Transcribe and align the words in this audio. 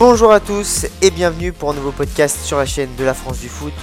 Bonjour 0.00 0.32
à 0.32 0.40
tous 0.40 0.86
et 1.02 1.10
bienvenue 1.10 1.52
pour 1.52 1.72
un 1.72 1.74
nouveau 1.74 1.92
podcast 1.92 2.38
sur 2.42 2.56
la 2.56 2.64
chaîne 2.64 2.88
de 2.96 3.04
la 3.04 3.12
France 3.12 3.38
du 3.38 3.50
foot. 3.50 3.74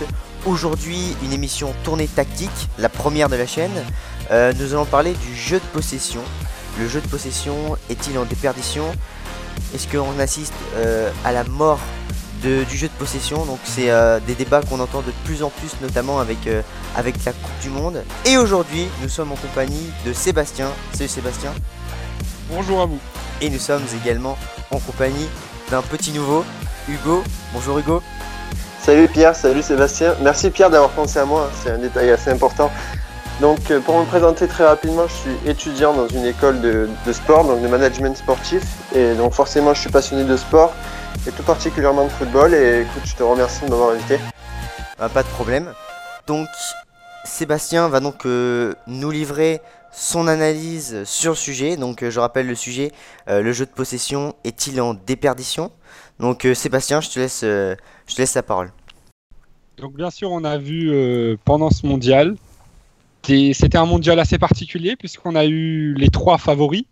Aujourd'hui, 0.48 1.16
une 1.22 1.32
émission 1.32 1.76
tournée 1.84 2.08
tactique, 2.08 2.50
la 2.80 2.90
première 2.90 3.30
de 3.30 3.36
la 3.36 3.46
chaîne. 3.46 3.86
Euh, 4.32 4.52
nous 4.60 4.74
allons 4.74 4.86
parler 4.86 5.14
du 5.14 5.36
jeu 5.36 5.60
de 5.60 5.66
possession. 5.80 6.22
Le 6.80 6.88
jeu 6.88 7.02
de 7.02 7.08
possession 7.08 7.78
est-il 7.92 8.18
en 8.18 8.26
déperdition? 8.26 8.86
Est-ce 9.76 9.88
qu'on 9.88 10.18
assiste 10.18 10.56
euh, 10.78 11.12
à 11.24 11.32
la 11.34 11.44
mort 11.44 11.78
du 12.42 12.66
jeu 12.76 12.88
de 12.88 12.94
possession? 12.94 13.46
Donc 13.46 13.60
c'est 13.64 13.92
euh, 13.92 14.20
des 14.20 14.34
débats 14.34 14.64
qu'on 14.64 14.80
entend 14.80 15.04
de 15.04 15.14
plus 15.24 15.44
en 15.44 15.52
plus, 15.52 15.74
notamment 15.84 16.20
avec, 16.20 16.50
avec 16.96 17.24
la 17.26 17.34
Coupe 17.34 17.60
du 17.62 17.70
Monde. 17.70 18.04
Et 18.26 18.38
aujourd'hui, 18.38 18.88
nous 19.04 19.10
sommes 19.10 19.34
en 19.34 19.36
compagnie 19.36 19.92
de 20.04 20.14
Sébastien. 20.14 20.72
Salut 20.94 21.10
Sébastien. 21.10 21.54
Bonjour 22.50 22.82
à 22.82 22.88
vous. 22.88 23.00
Et 23.40 23.52
nous 23.52 23.60
sommes 23.60 23.84
également 24.04 24.36
en 24.72 24.80
compagnie 24.80 25.28
d'un 25.70 25.82
petit 25.82 26.12
nouveau, 26.12 26.46
Hugo. 26.88 27.24
Bonjour 27.54 27.78
Hugo. 27.80 28.02
Salut 28.82 29.08
Pierre, 29.08 29.36
salut 29.36 29.62
Sébastien. 29.62 30.16
Merci 30.22 30.50
Pierre 30.50 30.70
d'avoir 30.70 30.92
pensé 30.92 31.20
à 31.20 31.26
moi, 31.26 31.50
c'est 31.62 31.72
un 31.72 31.78
détail 31.78 32.10
assez 32.10 32.32
important. 32.32 32.72
Donc 33.42 33.70
euh, 33.70 33.80
pour 33.82 34.00
me 34.00 34.06
présenter 34.06 34.48
très 34.48 34.66
rapidement, 34.66 35.08
je 35.08 35.14
suis 35.14 35.50
étudiant 35.50 35.94
dans 35.94 36.08
une 36.08 36.26
école 36.26 36.62
de, 36.62 36.88
sport, 37.12 37.44
donc 37.44 37.62
de 37.62 37.68
management 37.68 38.16
sportif. 38.16 38.64
Et 38.96 39.14
donc 39.16 39.34
forcément 39.34 39.74
je 39.74 39.82
suis 39.82 39.92
passionné 39.92 40.24
de 40.24 40.38
sport 40.38 40.74
et 41.28 41.32
tout 41.32 41.44
particulièrement 41.44 42.06
de 42.06 42.12
football. 42.12 42.54
Et 42.54 42.82
écoute, 42.82 43.04
je 43.06 43.16
te 43.16 43.24
remercie 43.24 43.66
de 43.66 43.70
m'avoir 43.70 43.92
invité. 43.92 44.20
Ah, 45.00 45.10
pas 45.10 45.24
de 45.24 45.28
problème. 45.28 45.74
Donc 46.26 46.48
Sébastien 47.26 47.90
va 47.90 48.00
donc 48.00 48.26
euh, 48.26 48.74
nous 48.88 49.12
livrer 49.12 49.62
son 49.92 50.28
analyse 50.28 51.04
sur 51.06 51.32
le 51.32 51.38
sujet. 51.38 51.78
Donc 51.78 52.04
euh, 52.04 52.12
je 52.12 52.20
rappelle 52.20 52.48
le 52.48 52.56
sujet, 52.56 52.92
euh, 53.28 53.42
le 53.42 53.52
jeu 53.52 53.66
de 53.66 53.72
possession 53.72 54.36
est-il 54.44 54.80
en 54.82 54.94
déperdition? 54.94 55.72
Donc 56.20 56.46
euh, 56.46 56.54
Sébastien, 56.54 57.02
je 57.02 57.10
te 57.10 57.20
laisse, 57.20 57.42
je 57.42 57.76
te 58.16 58.22
laisse 58.22 58.36
la 58.36 58.44
parole. 58.44 58.72
Donc 59.78 59.94
bien 59.94 60.10
sûr, 60.10 60.32
on 60.32 60.44
a 60.44 60.58
vu 60.58 60.92
pendant 61.46 61.70
ce 61.70 61.86
mondial, 61.86 62.36
c'était 63.24 63.78
un 63.78 63.86
mondial 63.86 64.20
assez 64.20 64.38
particulier 64.38 64.96
puisqu'on 64.96 65.36
a 65.36 65.46
eu 65.46 65.94
les 65.94 66.10
trois 66.10 66.38
favoris 66.38 66.86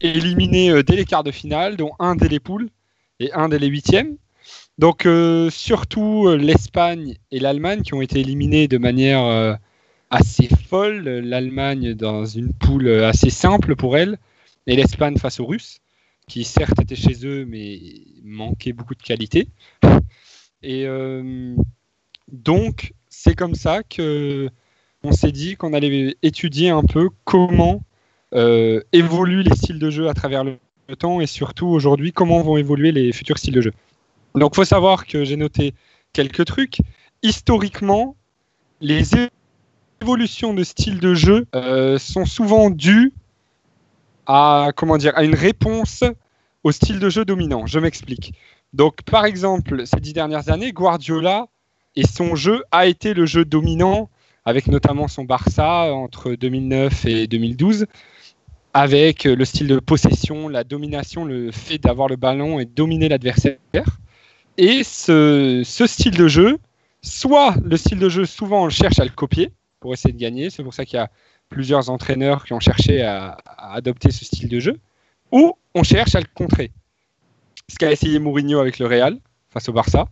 éliminés 0.00 0.82
dès 0.82 0.96
les 0.96 1.04
quarts 1.04 1.24
de 1.24 1.30
finale, 1.30 1.76
dont 1.76 1.92
un 1.98 2.14
dès 2.14 2.28
les 2.28 2.40
poules 2.40 2.70
et 3.20 3.32
un 3.32 3.48
dès 3.48 3.58
les 3.58 3.66
huitièmes. 3.66 4.16
Donc 4.78 5.06
surtout 5.50 6.28
l'Espagne 6.28 7.16
et 7.30 7.38
l'Allemagne 7.38 7.82
qui 7.82 7.92
ont 7.92 8.00
été 8.00 8.20
éliminés 8.20 8.66
de 8.66 8.78
manière 8.78 9.58
assez 10.12 10.48
folle. 10.68 11.08
L'Allemagne 11.08 11.94
dans 11.94 12.24
une 12.24 12.52
poule 12.52 12.88
assez 13.02 13.30
simple 13.30 13.74
pour 13.74 13.96
elle, 13.96 14.18
et 14.68 14.76
l'Espagne 14.76 15.18
face 15.18 15.40
aux 15.40 15.46
Russes, 15.46 15.80
qui 16.28 16.44
certes 16.44 16.80
étaient 16.80 16.94
chez 16.94 17.26
eux, 17.26 17.44
mais 17.44 17.80
manquaient 18.22 18.72
beaucoup 18.72 18.94
de 18.94 19.02
qualité. 19.02 19.48
Et 20.62 20.86
euh, 20.86 21.56
donc, 22.30 22.94
c'est 23.08 23.34
comme 23.34 23.54
ça 23.54 23.82
que 23.82 24.48
on 25.02 25.10
s'est 25.10 25.32
dit 25.32 25.56
qu'on 25.56 25.72
allait 25.72 26.16
étudier 26.22 26.70
un 26.70 26.84
peu 26.84 27.08
comment 27.24 27.82
euh, 28.34 28.80
évoluent 28.92 29.42
les 29.42 29.56
styles 29.56 29.80
de 29.80 29.90
jeu 29.90 30.08
à 30.08 30.14
travers 30.14 30.44
le, 30.44 30.58
temps 30.98 31.22
et 31.22 31.26
surtout 31.26 31.68
aujourd'hui 31.68 32.12
comment 32.12 32.42
vont 32.42 32.58
évoluer 32.58 32.92
les 32.92 33.12
futurs 33.12 33.38
styles 33.38 33.54
de 33.54 33.62
jeu. 33.62 33.72
Donc, 34.34 34.54
faut 34.54 34.64
savoir 34.64 35.06
que 35.06 35.24
j'ai 35.24 35.36
noté 35.36 35.72
quelques 36.12 36.44
trucs. 36.44 36.78
Historiquement, 37.22 38.14
les 38.82 39.14
évolutions 40.02 40.52
de 40.52 40.64
style 40.64 40.98
de 40.98 41.14
jeu 41.14 41.46
euh, 41.54 41.96
sont 41.96 42.26
souvent 42.26 42.70
dues 42.70 43.12
à, 44.26 44.70
comment 44.74 44.96
dire, 44.96 45.12
à 45.14 45.22
une 45.22 45.36
réponse 45.36 46.02
au 46.64 46.72
style 46.72 46.98
de 46.98 47.08
jeu 47.08 47.24
dominant. 47.24 47.66
Je 47.66 47.78
m'explique. 47.78 48.34
Donc, 48.72 49.02
par 49.02 49.24
exemple, 49.24 49.86
ces 49.86 50.00
dix 50.00 50.12
dernières 50.12 50.48
années, 50.50 50.72
Guardiola 50.72 51.46
et 51.94 52.04
son 52.04 52.34
jeu 52.34 52.64
a 52.72 52.86
été 52.86 53.14
le 53.14 53.26
jeu 53.26 53.44
dominant, 53.44 54.10
avec 54.44 54.66
notamment 54.66 55.06
son 55.06 55.22
Barça 55.22 55.94
entre 55.94 56.34
2009 56.34 57.04
et 57.04 57.26
2012, 57.28 57.86
avec 58.74 59.22
le 59.22 59.44
style 59.44 59.68
de 59.68 59.78
possession, 59.78 60.48
la 60.48 60.64
domination, 60.64 61.24
le 61.24 61.52
fait 61.52 61.78
d'avoir 61.78 62.08
le 62.08 62.16
ballon 62.16 62.58
et 62.58 62.64
dominer 62.64 63.08
l'adversaire. 63.08 63.58
Et 64.58 64.82
ce, 64.82 65.62
style 65.64 66.16
de 66.16 66.26
jeu, 66.26 66.58
soit 67.02 67.54
le 67.64 67.76
style 67.76 68.00
de 68.00 68.08
jeu, 68.08 68.24
souvent 68.24 68.64
on 68.64 68.68
cherche 68.68 68.98
à 68.98 69.04
le 69.04 69.10
copier, 69.10 69.52
pour 69.82 69.92
essayer 69.92 70.14
de 70.14 70.18
gagner. 70.18 70.48
C'est 70.48 70.62
pour 70.62 70.72
ça 70.72 70.86
qu'il 70.86 70.96
y 70.96 71.00
a 71.00 71.10
plusieurs 71.50 71.90
entraîneurs 71.90 72.44
qui 72.44 72.54
ont 72.54 72.60
cherché 72.60 73.02
à, 73.02 73.36
adopter 73.58 74.10
ce 74.10 74.24
style 74.24 74.48
de 74.48 74.60
jeu. 74.60 74.78
Ou 75.32 75.54
on 75.74 75.82
cherche 75.82 76.14
à 76.14 76.20
le 76.20 76.26
contrer. 76.32 76.70
Ce 77.68 77.76
qu'a 77.76 77.92
essayé 77.92 78.18
Mourinho 78.18 78.60
avec 78.60 78.78
le 78.78 78.86
Real 78.86 79.18
face 79.50 79.68
au 79.68 79.72
Barça, 79.72 80.06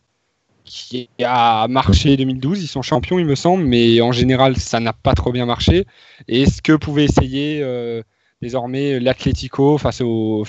qui 0.65 1.09
a 1.23 1.67
marché 1.69 2.17
2012. 2.17 2.63
Ils 2.63 2.67
sont 2.67 2.83
champions, 2.83 3.19
il 3.19 3.27
me 3.27 3.35
semble, 3.35 3.65
mais 3.65 4.01
en 4.01 4.13
général, 4.13 4.57
ça 4.57 4.81
n'a 4.81 4.93
pas 4.93 5.15
trop 5.15 5.33
bien 5.33 5.47
marché. 5.47 5.87
Et 6.29 6.47
ce 6.47 6.61
que 6.61 6.73
pouvait 6.73 7.05
essayer 7.05 7.61
euh, 7.63 8.03
désormais 8.43 8.99
l'Atlético 8.99 9.79
face 9.79 10.01
au, 10.01 10.45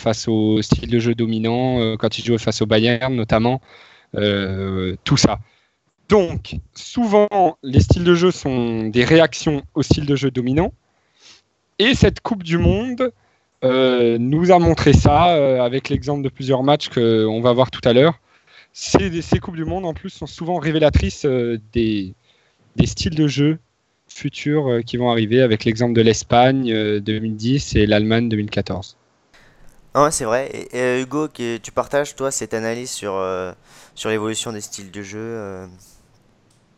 style 0.62 0.90
de 0.90 1.00
jeu 1.00 1.16
dominant, 1.16 1.80
euh, 1.80 1.96
quand 1.96 2.18
il 2.18 2.26
jouait 2.26 2.38
face 2.38 2.62
au 2.62 2.66
Bayern 2.66 3.16
notamment, 3.16 3.62
euh, 4.16 4.96
tout 5.03 5.18
ça? 5.18 5.40
Donc, 6.12 6.58
souvent, 6.74 7.30
les 7.64 7.80
styles 7.80 8.04
de 8.04 8.16
jeu 8.16 8.32
sont 8.32 8.88
des 8.88 9.06
réactions 9.06 9.62
au 9.76 9.82
style 9.82 10.06
de 10.06 10.18
jeu 10.18 10.30
dominant. 10.30 10.74
Et 11.80 11.96
cette 11.96 12.20
Coupe 12.20 12.44
du 12.44 12.58
Monde 12.58 13.14
euh, 13.64 14.18
nous 14.20 14.52
a 14.52 14.60
montré 14.60 14.92
ça 14.92 15.30
euh, 15.30 15.62
avec 15.62 15.88
l'exemple 15.88 16.22
de 16.22 16.28
plusieurs 16.28 16.64
matchs 16.64 16.90
qu'on 16.90 17.40
va 17.40 17.54
voir 17.54 17.72
tout 17.72 17.80
à 17.86 17.94
l'heure. 17.94 18.20
Ces, 18.74 19.22
ces, 19.22 19.40
Coupes 19.40 19.56
du 19.56 19.64
Monde, 19.64 19.86
en 19.86 19.94
plus, 19.94 20.10
sont 20.10 20.26
souvent 20.28 20.58
révélatrices 20.58 21.24
euh, 21.24 21.62
des, 21.72 22.14
styles 22.84 23.16
de 23.16 23.28
jeu 23.28 23.58
futurs 24.10 24.82
qui 24.86 24.98
vont 24.98 25.12
arriver, 25.12 25.42
avec 25.42 25.64
l'exemple 25.64 25.94
de 25.94 26.02
l'Espagne 26.02 27.00
2010 27.00 27.78
et 27.78 27.86
l'Allemagne 27.86 28.28
2014. 28.28 28.98
Ah 29.94 30.12
c'est 30.12 30.26
vrai. 30.26 30.68
Et, 30.74 31.02
Hugo, 31.02 31.30
tu 31.30 31.72
partages, 31.74 32.18
toi, 32.18 32.32
cette 32.32 32.54
analyse 32.54 32.92
sur 32.92 33.16
l'évolution 34.10 34.52
des 34.52 34.60
styles 34.60 34.92
de 34.92 35.02
jeu 35.02 35.70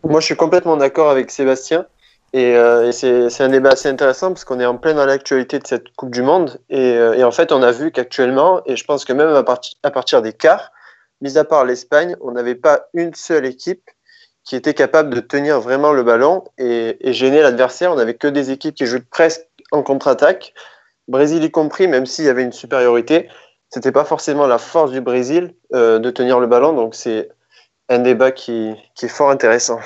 moi, 0.04 0.20
je 0.20 0.26
suis 0.26 0.36
complètement 0.36 0.78
d'accord 0.78 1.10
avec 1.10 1.32
Sébastien. 1.32 1.86
Et, 2.34 2.56
euh, 2.56 2.92
c'est 2.92 3.42
un 3.42 3.50
débat 3.50 3.72
assez 3.72 3.88
intéressant 3.88 4.30
parce 4.30 4.44
qu'on 4.44 4.60
est 4.60 4.66
en 4.66 4.78
plein 4.78 4.96
dans 4.96 5.06
l'actualité 5.06 5.60
de 5.60 5.68
cette 5.68 5.96
Coupe 5.96 6.12
du 6.12 6.24
Monde. 6.24 6.60
Euh, 6.72 7.14
et, 7.14 7.24
en 7.24 7.32
fait, 7.32 7.52
on 7.52 7.62
a 7.62 7.72
vu 7.72 7.92
qu'actuellement, 7.92 8.62
et 8.66 8.76
je 8.76 8.84
pense 8.86 9.06
que 9.06 9.14
même 9.14 9.30
à, 9.30 9.92
partir 9.92 10.22
des 10.22 10.34
quarts, 10.34 10.72
mis 11.22 11.38
à 11.38 11.44
part 11.44 11.64
l'Espagne, 11.64 12.16
on 12.22 12.32
n'avait 12.32 12.56
pas 12.56 12.88
une 12.94 13.14
seule 13.14 13.46
équipe 13.46 13.90
qui 14.44 14.56
était 14.56 14.74
capable 14.74 15.14
de 15.14 15.22
tenir 15.22 15.62
vraiment 15.62 15.94
le 15.94 16.04
ballon 16.04 16.44
et, 16.58 16.98
gêner 17.14 17.42
l'adversaire. 17.42 17.92
On 17.92 17.96
n'avait 17.96 18.16
que 18.16 18.28
des 18.28 18.52
équipes 18.52 18.76
qui 18.76 18.88
jouent 18.88 19.00
presque 19.10 19.46
en 19.72 19.84
contre-attaque. 19.84 20.54
Brésil 21.08 21.44
y 21.44 21.52
compris, 21.52 21.88
même 21.88 22.06
s'il 22.06 22.26
y 22.26 22.30
avait 22.30 22.44
une 22.44 22.52
supériorité, 22.52 23.30
c'était 23.70 23.92
pas 23.92 24.06
forcément 24.06 24.48
la 24.48 24.58
force 24.58 24.92
du 24.92 25.02
Brésil 25.02 25.54
euh, 25.74 26.00
de 26.00 26.10
tenir 26.10 26.40
le 26.40 26.48
ballon. 26.48 26.74
Donc 26.74 26.96
c'est 26.96 27.30
un 27.90 28.00
débat 28.00 28.32
qui, 28.32 28.74
est 29.02 29.08
fort 29.08 29.30
intéressant. 29.30 29.80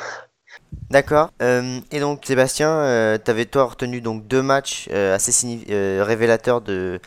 D'accord. 0.89 1.31
Euh, 1.41 1.79
et 1.91 1.99
donc 1.99 2.25
Sébastien, 2.25 2.69
euh, 2.69 3.17
tu 3.23 3.31
avais 3.31 3.45
toi 3.45 3.65
retenu 3.65 4.01
donc 4.01 4.27
deux 4.27 4.41
matchs 4.41 4.87
euh, 4.91 5.15
assez 5.15 5.65
révélateurs 6.01 6.61
de, 6.61 6.99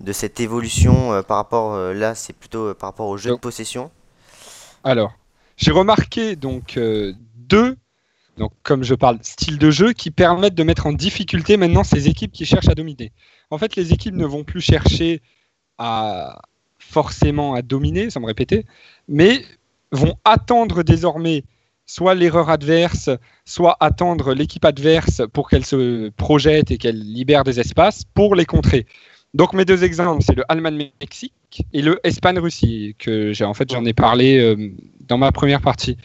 de 0.00 0.12
cette 0.12 0.40
évolution 0.40 1.22
par 1.22 1.36
rapport 1.36 1.76
là, 1.92 2.14
c'est 2.14 2.32
plutôt 2.32 2.74
par 2.74 2.90
rapport 2.90 3.08
au 3.08 3.16
jeu 3.16 3.30
de 3.30 3.36
possession. 3.36 3.90
Alors, 4.84 5.12
j'ai 5.56 5.72
remarqué 5.72 6.36
donc 6.36 6.78
deux 7.36 7.76
donc 8.38 8.52
comme 8.62 8.82
je 8.82 8.94
parle 8.94 9.18
style 9.22 9.58
de 9.58 9.70
jeu 9.70 9.92
qui 9.92 10.10
permettent 10.10 10.54
de 10.54 10.62
mettre 10.62 10.86
en 10.86 10.92
difficulté 10.92 11.58
maintenant 11.58 11.84
ces 11.84 12.08
équipes 12.08 12.32
qui 12.32 12.46
cherchent 12.46 12.68
à 12.68 12.74
dominer. 12.74 13.12
En 13.50 13.58
fait, 13.58 13.76
les 13.76 13.92
équipes 13.92 14.14
ne 14.14 14.24
vont 14.24 14.42
plus 14.42 14.62
chercher 14.62 15.20
à 15.76 16.40
forcément 16.78 17.54
à 17.54 17.62
dominer, 17.62 18.10
sans 18.10 18.20
me 18.20 18.26
répéter, 18.26 18.66
mais 19.08 19.44
vont 19.92 20.16
attendre 20.24 20.82
désormais 20.82 21.44
soit 21.86 22.14
l'erreur 22.14 22.48
adverse, 22.48 23.10
soit 23.44 23.76
attendre 23.80 24.34
l'équipe 24.34 24.64
adverse 24.64 25.22
pour 25.32 25.48
qu'elle 25.48 25.64
se 25.64 26.08
projette 26.10 26.70
et 26.70 26.78
qu'elle 26.78 26.98
libère 26.98 27.44
des 27.44 27.60
espaces 27.60 28.04
pour 28.14 28.34
les 28.34 28.46
contrer. 28.46 28.86
Donc 29.34 29.52
mes 29.54 29.64
deux 29.64 29.84
exemples, 29.84 30.22
c'est 30.22 30.34
le 30.34 30.44
Allemagne-Mexique 30.48 31.66
et 31.72 31.82
le 31.82 31.98
Espagne-Russie, 32.04 32.96
que 32.98 33.32
j'ai 33.32 33.44
en 33.44 33.54
fait 33.54 33.70
j'en 33.70 33.84
ai 33.84 33.92
parlé 33.92 34.38
euh, 34.38 34.72
dans 35.00 35.18
ma 35.18 35.32
première 35.32 35.60
partie. 35.60 35.96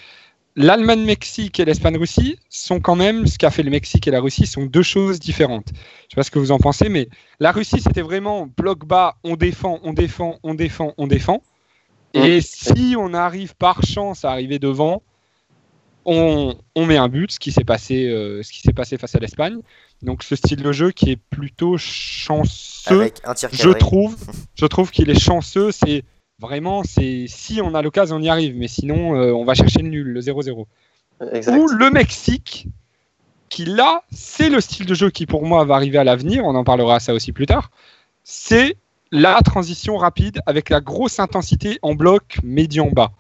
L'Allemagne-Mexique 0.56 1.60
et 1.60 1.66
l'Espagne-Russie 1.66 2.39
sont 2.50 2.80
quand 2.80 2.95
même, 2.95 3.28
ce 3.28 3.38
qu'a 3.38 3.51
fait 3.51 3.62
le 3.62 3.69
Mexique 3.69 4.07
et 4.07 4.12
la 4.12 4.19
Russie, 4.19 4.48
sont 4.48 4.66
deux 4.66 4.81
choses 4.81 5.19
différentes. 5.19 5.68
Je 5.69 5.81
sais 5.81 6.16
pas 6.16 6.24
ce 6.24 6.31
que 6.31 6.39
vous 6.39 6.51
en 6.51 6.57
pensez, 6.57 6.89
mais 6.89 7.10
la 7.39 7.51
Russie, 7.51 7.80
c'était 7.80 8.01
vraiment 8.01 8.48
bloc 8.57 8.86
bas, 8.86 9.18
on 9.24 9.36
défend, 9.36 9.80
on 9.84 9.94
défend, 9.94 10.39
on 10.42 10.56
défend, 10.56 10.94
on 10.98 11.06
défend. 11.06 11.44
Et 12.25 12.41
si 12.41 12.95
on 12.97 13.13
arrive 13.13 13.55
par 13.55 13.83
chance 13.83 14.25
à 14.25 14.31
arriver 14.31 14.59
devant, 14.59 15.01
on, 16.05 16.55
met 16.75 16.97
un 16.97 17.09
but, 17.09 17.31
ce 17.31 17.39
qui 17.39 17.51
s'est 17.51 17.65
passé, 17.65 18.07
euh, 18.07 18.41
ce 18.41 18.51
qui 18.51 18.61
s'est 18.61 18.73
passé 18.73 18.97
face 18.97 19.15
à 19.15 19.19
l'Espagne. 19.19 19.59
Donc 20.01 20.23
ce 20.23 20.35
style 20.35 20.61
de 20.61 20.71
jeu 20.71 20.91
qui 20.91 21.11
est 21.11 21.19
plutôt 21.29 21.77
chanceux, 21.77 23.11
je 23.51 23.69
trouve, 23.71 24.15
je 24.55 24.65
trouve 24.65 24.91
qu'il 24.91 25.09
est 25.09 25.19
chanceux. 25.19 25.71
C'est 25.71 26.03
Vraiment, 26.39 26.83
c'est 26.83 27.25
si 27.27 27.61
on 27.63 27.73
a 27.73 27.81
l'occasion, 27.81 28.17
on 28.17 28.21
y 28.21 28.29
arrive, 28.29 28.55
mais 28.55 28.67
sinon, 28.67 29.15
euh, 29.15 29.31
on 29.31 29.43
va 29.43 29.55
chercher 29.55 29.81
le 29.81 29.89
nul, 29.89 30.07
le 30.07 30.21
0-0. 30.21 30.67
Exact. 31.33 31.57
Ou 31.57 31.67
le 31.67 31.89
Mexique, 31.89 32.67
qui 33.49 33.65
là, 33.65 34.03
c'est 34.11 34.49
le 34.49 34.61
style 34.61 34.85
de 34.85 34.93
jeu 34.93 35.09
qui 35.09 35.25
pour 35.25 35.43
moi 35.43 35.65
va 35.65 35.73
arriver 35.73 35.97
à 35.97 36.03
l'avenir, 36.03 36.45
on 36.45 36.53
en 36.53 36.63
parlera 36.63 36.99
ça 36.99 37.15
aussi 37.15 37.31
plus 37.31 37.47
tard, 37.47 37.71
c'est 38.23 38.77
la 39.12 39.39
transition 39.42 39.98
rapide 39.98 40.42
avec 40.45 40.69
la 40.69 40.81
grosse 40.81 41.19
intensité 41.19 41.80
en 41.81 41.95
bloc 41.95 42.38
médian-bas. 42.44 43.12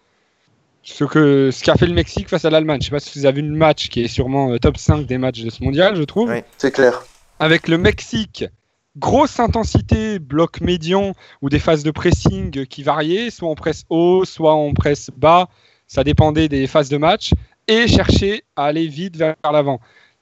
Ce 0.83 1.03
que 1.03 1.49
ce 1.51 1.63
qu'a 1.63 1.75
fait 1.75 1.85
le 1.85 1.93
Mexique 1.93 2.29
face 2.29 2.45
à 2.45 2.49
l'Allemagne. 2.49 2.79
Je 2.81 2.85
sais 2.85 2.91
pas 2.91 2.99
si 2.99 3.19
vous 3.19 3.25
avez 3.25 3.41
vu 3.41 3.47
le 3.47 3.55
match 3.55 3.89
qui 3.89 4.01
est 4.03 4.07
sûrement 4.07 4.51
euh, 4.51 4.57
top 4.57 4.77
5 4.77 5.05
des 5.05 5.17
matchs 5.17 5.41
de 5.41 5.49
ce 5.49 5.63
mondial, 5.63 5.95
je 5.95 6.03
trouve. 6.03 6.29
Oui. 6.29 6.43
C'est 6.57 6.71
clair. 6.71 7.03
Avec 7.39 7.67
le 7.67 7.77
Mexique, 7.77 8.45
grosse 8.97 9.39
intensité, 9.39 10.19
bloc 10.19 10.61
médian 10.61 11.13
ou 11.41 11.49
des 11.49 11.59
phases 11.59 11.83
de 11.83 11.91
pressing 11.91 12.65
qui 12.65 12.83
variaient, 12.83 13.29
soit 13.29 13.49
en 13.49 13.55
presse 13.55 13.83
haut, 13.89 14.23
soit 14.25 14.53
en 14.53 14.73
presse 14.73 15.09
bas, 15.15 15.49
ça 15.87 16.03
dépendait 16.03 16.47
des 16.47 16.67
phases 16.67 16.89
de 16.89 16.97
match, 16.97 17.33
et 17.67 17.87
chercher 17.87 18.43
à 18.55 18.65
aller 18.65 18.87
vite 18.87 19.17
vers 19.17 19.35
l'avant. 19.51 19.79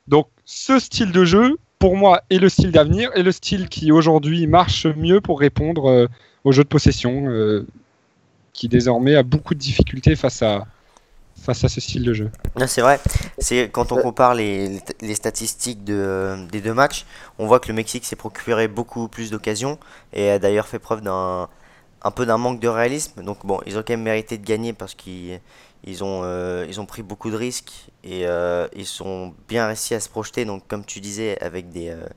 Donc 0.07 0.27
ce 0.45 0.79
style 0.79 1.11
de 1.11 1.25
jeu, 1.25 1.57
pour 1.79 1.95
moi, 1.95 2.21
est 2.29 2.39
le 2.39 2.49
style 2.49 2.71
d'avenir 2.71 3.11
et 3.15 3.23
le 3.23 3.31
style 3.31 3.69
qui 3.69 3.91
aujourd'hui 3.91 4.47
marche 4.47 4.85
mieux 4.85 5.21
pour 5.21 5.39
répondre 5.39 5.89
euh, 5.89 6.07
au 6.43 6.51
jeu 6.51 6.63
de 6.63 6.69
possession, 6.69 7.27
euh, 7.27 7.65
qui 8.53 8.67
désormais 8.69 9.15
a 9.15 9.23
beaucoup 9.23 9.53
de 9.53 9.59
difficultés 9.59 10.15
face 10.15 10.41
à, 10.41 10.65
face 11.41 11.63
à 11.63 11.69
ce 11.69 11.81
style 11.81 12.03
de 12.03 12.13
jeu. 12.13 12.31
C'est 12.67 12.81
vrai. 12.81 12.99
C'est 13.37 13.69
quand 13.69 13.91
on 13.91 14.01
compare 14.01 14.33
les, 14.33 14.79
les 15.01 15.15
statistiques 15.15 15.83
de, 15.83 16.35
des 16.51 16.61
deux 16.61 16.73
matchs, 16.73 17.05
on 17.39 17.47
voit 17.47 17.59
que 17.59 17.67
le 17.67 17.73
Mexique 17.73 18.05
s'est 18.05 18.15
procuré 18.15 18.67
beaucoup 18.67 19.07
plus 19.07 19.31
d'occasions 19.31 19.77
et 20.13 20.29
a 20.29 20.39
d'ailleurs 20.39 20.67
fait 20.67 20.79
preuve 20.79 21.01
d'un 21.01 21.49
un 22.05 22.11
peu 22.11 22.25
d'un 22.27 22.37
manque 22.37 22.59
de 22.59 22.67
réalisme. 22.67 23.23
Donc 23.23 23.45
bon, 23.45 23.59
ils 23.65 23.77
ont 23.77 23.81
quand 23.81 23.93
même 23.93 24.03
mérité 24.03 24.37
de 24.37 24.45
gagner 24.45 24.73
parce 24.73 24.93
qu'ils 24.93 25.39
ils 25.85 26.03
ont, 26.03 26.21
euh, 26.23 26.65
ils 26.67 26.81
ont 26.81 26.87
pris 26.87 27.03
beaucoup 27.03 27.29
de 27.29 27.35
risques 27.35 27.89
et 28.03 28.25
euh, 28.25 28.67
ils 28.75 28.87
sont 28.87 29.35
bien 29.47 29.67
réussi 29.67 29.93
à 29.93 29.99
se 29.99 30.09
projeter. 30.09 30.43
Donc 30.43 30.67
comme 30.67 30.83
tu 30.83 30.99
disais, 30.99 31.37
avec 31.41 31.69
des, 31.69 31.89
euh, 31.89 32.07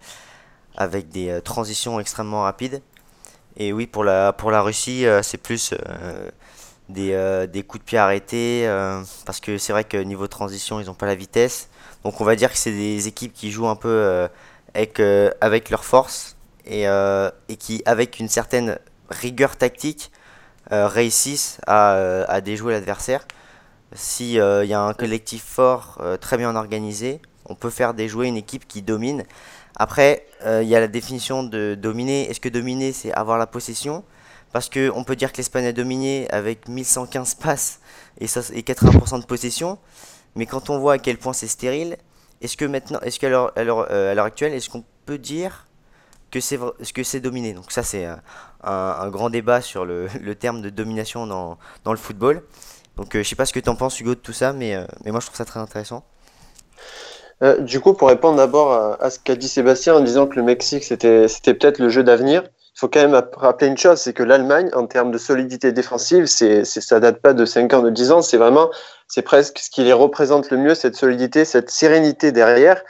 avec 0.76 1.10
des 1.10 1.40
transitions 1.42 2.00
extrêmement 2.00 2.42
rapides. 2.42 2.80
Et 3.58 3.72
oui, 3.72 3.86
pour 3.86 4.04
la, 4.04 4.32
pour 4.32 4.50
la 4.50 4.62
Russie, 4.62 5.04
c'est 5.22 5.38
plus 5.38 5.74
des, 6.88 7.46
des 7.48 7.62
coups 7.64 7.82
de 7.82 7.88
pied 7.88 7.98
arrêtés 7.98 8.68
parce 9.26 9.40
que 9.40 9.58
c'est 9.58 9.72
vrai 9.72 9.82
que 9.82 9.96
niveau 9.96 10.28
transition, 10.28 10.78
ils 10.78 10.86
n'ont 10.86 10.94
pas 10.94 11.06
la 11.06 11.16
vitesse. 11.16 11.68
Donc 12.04 12.20
on 12.20 12.24
va 12.24 12.36
dire 12.36 12.52
que 12.52 12.56
c'est 12.56 12.70
des 12.70 13.08
équipes 13.08 13.32
qui 13.34 13.50
jouent 13.50 13.66
un 13.66 13.74
peu 13.74 14.28
avec, 14.74 15.02
avec 15.40 15.70
leur 15.70 15.84
force 15.84 16.36
et, 16.66 16.84
et 16.84 17.56
qui, 17.56 17.82
avec 17.84 18.20
une 18.20 18.28
certaine 18.28 18.78
rigueur 19.10 19.56
tactique, 19.56 20.12
réussissent 20.70 21.58
à, 21.66 22.22
à 22.28 22.40
déjouer 22.40 22.74
l'adversaire. 22.74 23.26
Si 23.94 24.34
il 24.34 24.68
y 24.68 24.74
a 24.74 24.82
un 24.82 24.92
collectif 24.92 25.42
fort, 25.44 25.98
euh, 26.00 26.16
très 26.16 26.36
bien 26.36 26.54
organisé, 26.54 27.20
on 27.46 27.54
peut 27.54 27.70
faire 27.70 27.94
déjouer 27.94 28.26
une 28.26 28.36
équipe 28.36 28.68
qui 28.68 28.82
domine. 28.82 29.24
Après, 29.76 30.26
euh, 30.44 30.62
il 30.62 30.68
y 30.68 30.76
a 30.76 30.80
la 30.80 30.88
définition 30.88 31.42
de 31.42 31.74
dominer. 31.74 32.28
Est-ce 32.30 32.40
que 32.40 32.48
dominer, 32.48 32.92
c'est 32.92 33.12
avoir 33.12 33.38
la 33.38 33.46
possession? 33.46 34.04
Parce 34.52 34.68
que 34.68 34.90
on 34.94 35.04
peut 35.04 35.16
dire 35.16 35.32
que 35.32 35.38
l'Espagne 35.38 35.66
a 35.66 35.72
dominé 35.72 36.28
avec 36.30 36.68
1115 36.68 37.34
passes 37.34 37.80
et, 38.20 38.26
ça, 38.26 38.40
et 38.52 38.62
80% 38.62 39.20
de 39.20 39.26
possession. 39.26 39.78
Mais 40.36 40.46
quand 40.46 40.68
on 40.68 40.78
voit 40.78 40.94
à 40.94 40.98
quel 40.98 41.16
point 41.16 41.32
c'est 41.32 41.48
stérile, 41.48 41.96
est-ce 42.40 42.56
que 42.56 42.64
maintenant, 42.64 43.00
est-ce 43.00 43.18
qu'à 43.18 43.28
l'heure, 43.28 43.52
euh, 43.56 44.16
actuelle, 44.18 44.52
est-ce 44.52 44.68
qu'on 44.68 44.84
peut 45.06 45.18
dire 45.18 45.66
que 46.30 46.40
c'est 46.40 46.58
ce 46.58 47.16
dominé? 47.18 47.54
Donc 47.54 47.72
ça, 47.72 47.82
c'est 47.82 48.06
un, 48.62 49.08
grand 49.10 49.30
débat 49.30 49.62
sur 49.62 49.84
le, 49.86 50.34
terme 50.34 50.60
de 50.60 50.70
domination 50.70 51.26
dans 51.26 51.58
le 51.86 51.96
football. 51.96 52.42
Donc 52.98 53.14
euh, 53.14 53.22
je 53.22 53.28
sais 53.28 53.36
pas 53.36 53.46
ce 53.46 53.52
que 53.52 53.60
tu 53.60 53.70
en 53.70 53.76
penses 53.76 53.98
Hugo 54.00 54.14
de 54.14 54.20
tout 54.20 54.32
ça, 54.32 54.52
mais, 54.52 54.74
euh, 54.74 54.84
mais 55.04 55.12
moi 55.12 55.20
je 55.20 55.26
trouve 55.26 55.36
ça 55.36 55.44
très 55.44 55.60
intéressant. 55.60 56.04
Euh, 57.42 57.60
du 57.60 57.80
coup, 57.80 57.94
pour 57.94 58.08
répondre 58.08 58.36
d'abord 58.36 58.72
à, 59.00 59.10
ce 59.10 59.20
qu'a 59.20 59.36
dit 59.36 59.48
Sébastien 59.48 59.94
en 59.94 60.00
disant 60.00 60.26
que 60.26 60.34
le 60.34 60.42
Mexique, 60.42 60.82
c'était, 60.82 61.28
c'était 61.28 61.54
peut-être 61.54 61.78
le 61.78 61.88
jeu 61.88 62.02
d'avenir, 62.02 62.42
il 62.42 62.80
faut 62.80 62.88
quand 62.88 63.00
même 63.00 63.14
app- 63.14 63.36
rappeler 63.36 63.68
une 63.68 63.78
chose, 63.78 64.00
c'est 64.00 64.12
que 64.12 64.24
l'Allemagne, 64.24 64.70
en 64.74 64.86
termes 64.86 65.12
de 65.12 65.18
solidité 65.18 65.70
défensive, 65.70 66.26
c'est, 66.26 66.64
c'est, 66.64 66.80
ça 66.80 66.98
date 66.98 67.20
pas 67.22 67.34
de 67.34 67.44
5 67.44 67.72
ans, 67.74 67.82
de 67.82 67.90
10 67.90 68.10
ans, 68.10 68.22
c'est 68.22 68.36
vraiment, 68.36 68.70
c'est 69.06 69.22
presque 69.22 69.58
ce 69.58 69.70
qui 69.70 69.84
les 69.84 69.92
représente 69.92 70.50
le 70.50 70.58
mieux, 70.58 70.74
cette 70.74 70.96
solidité, 70.96 71.44
cette 71.44 71.70
sérénité 71.70 72.32
derrière. 72.32 72.82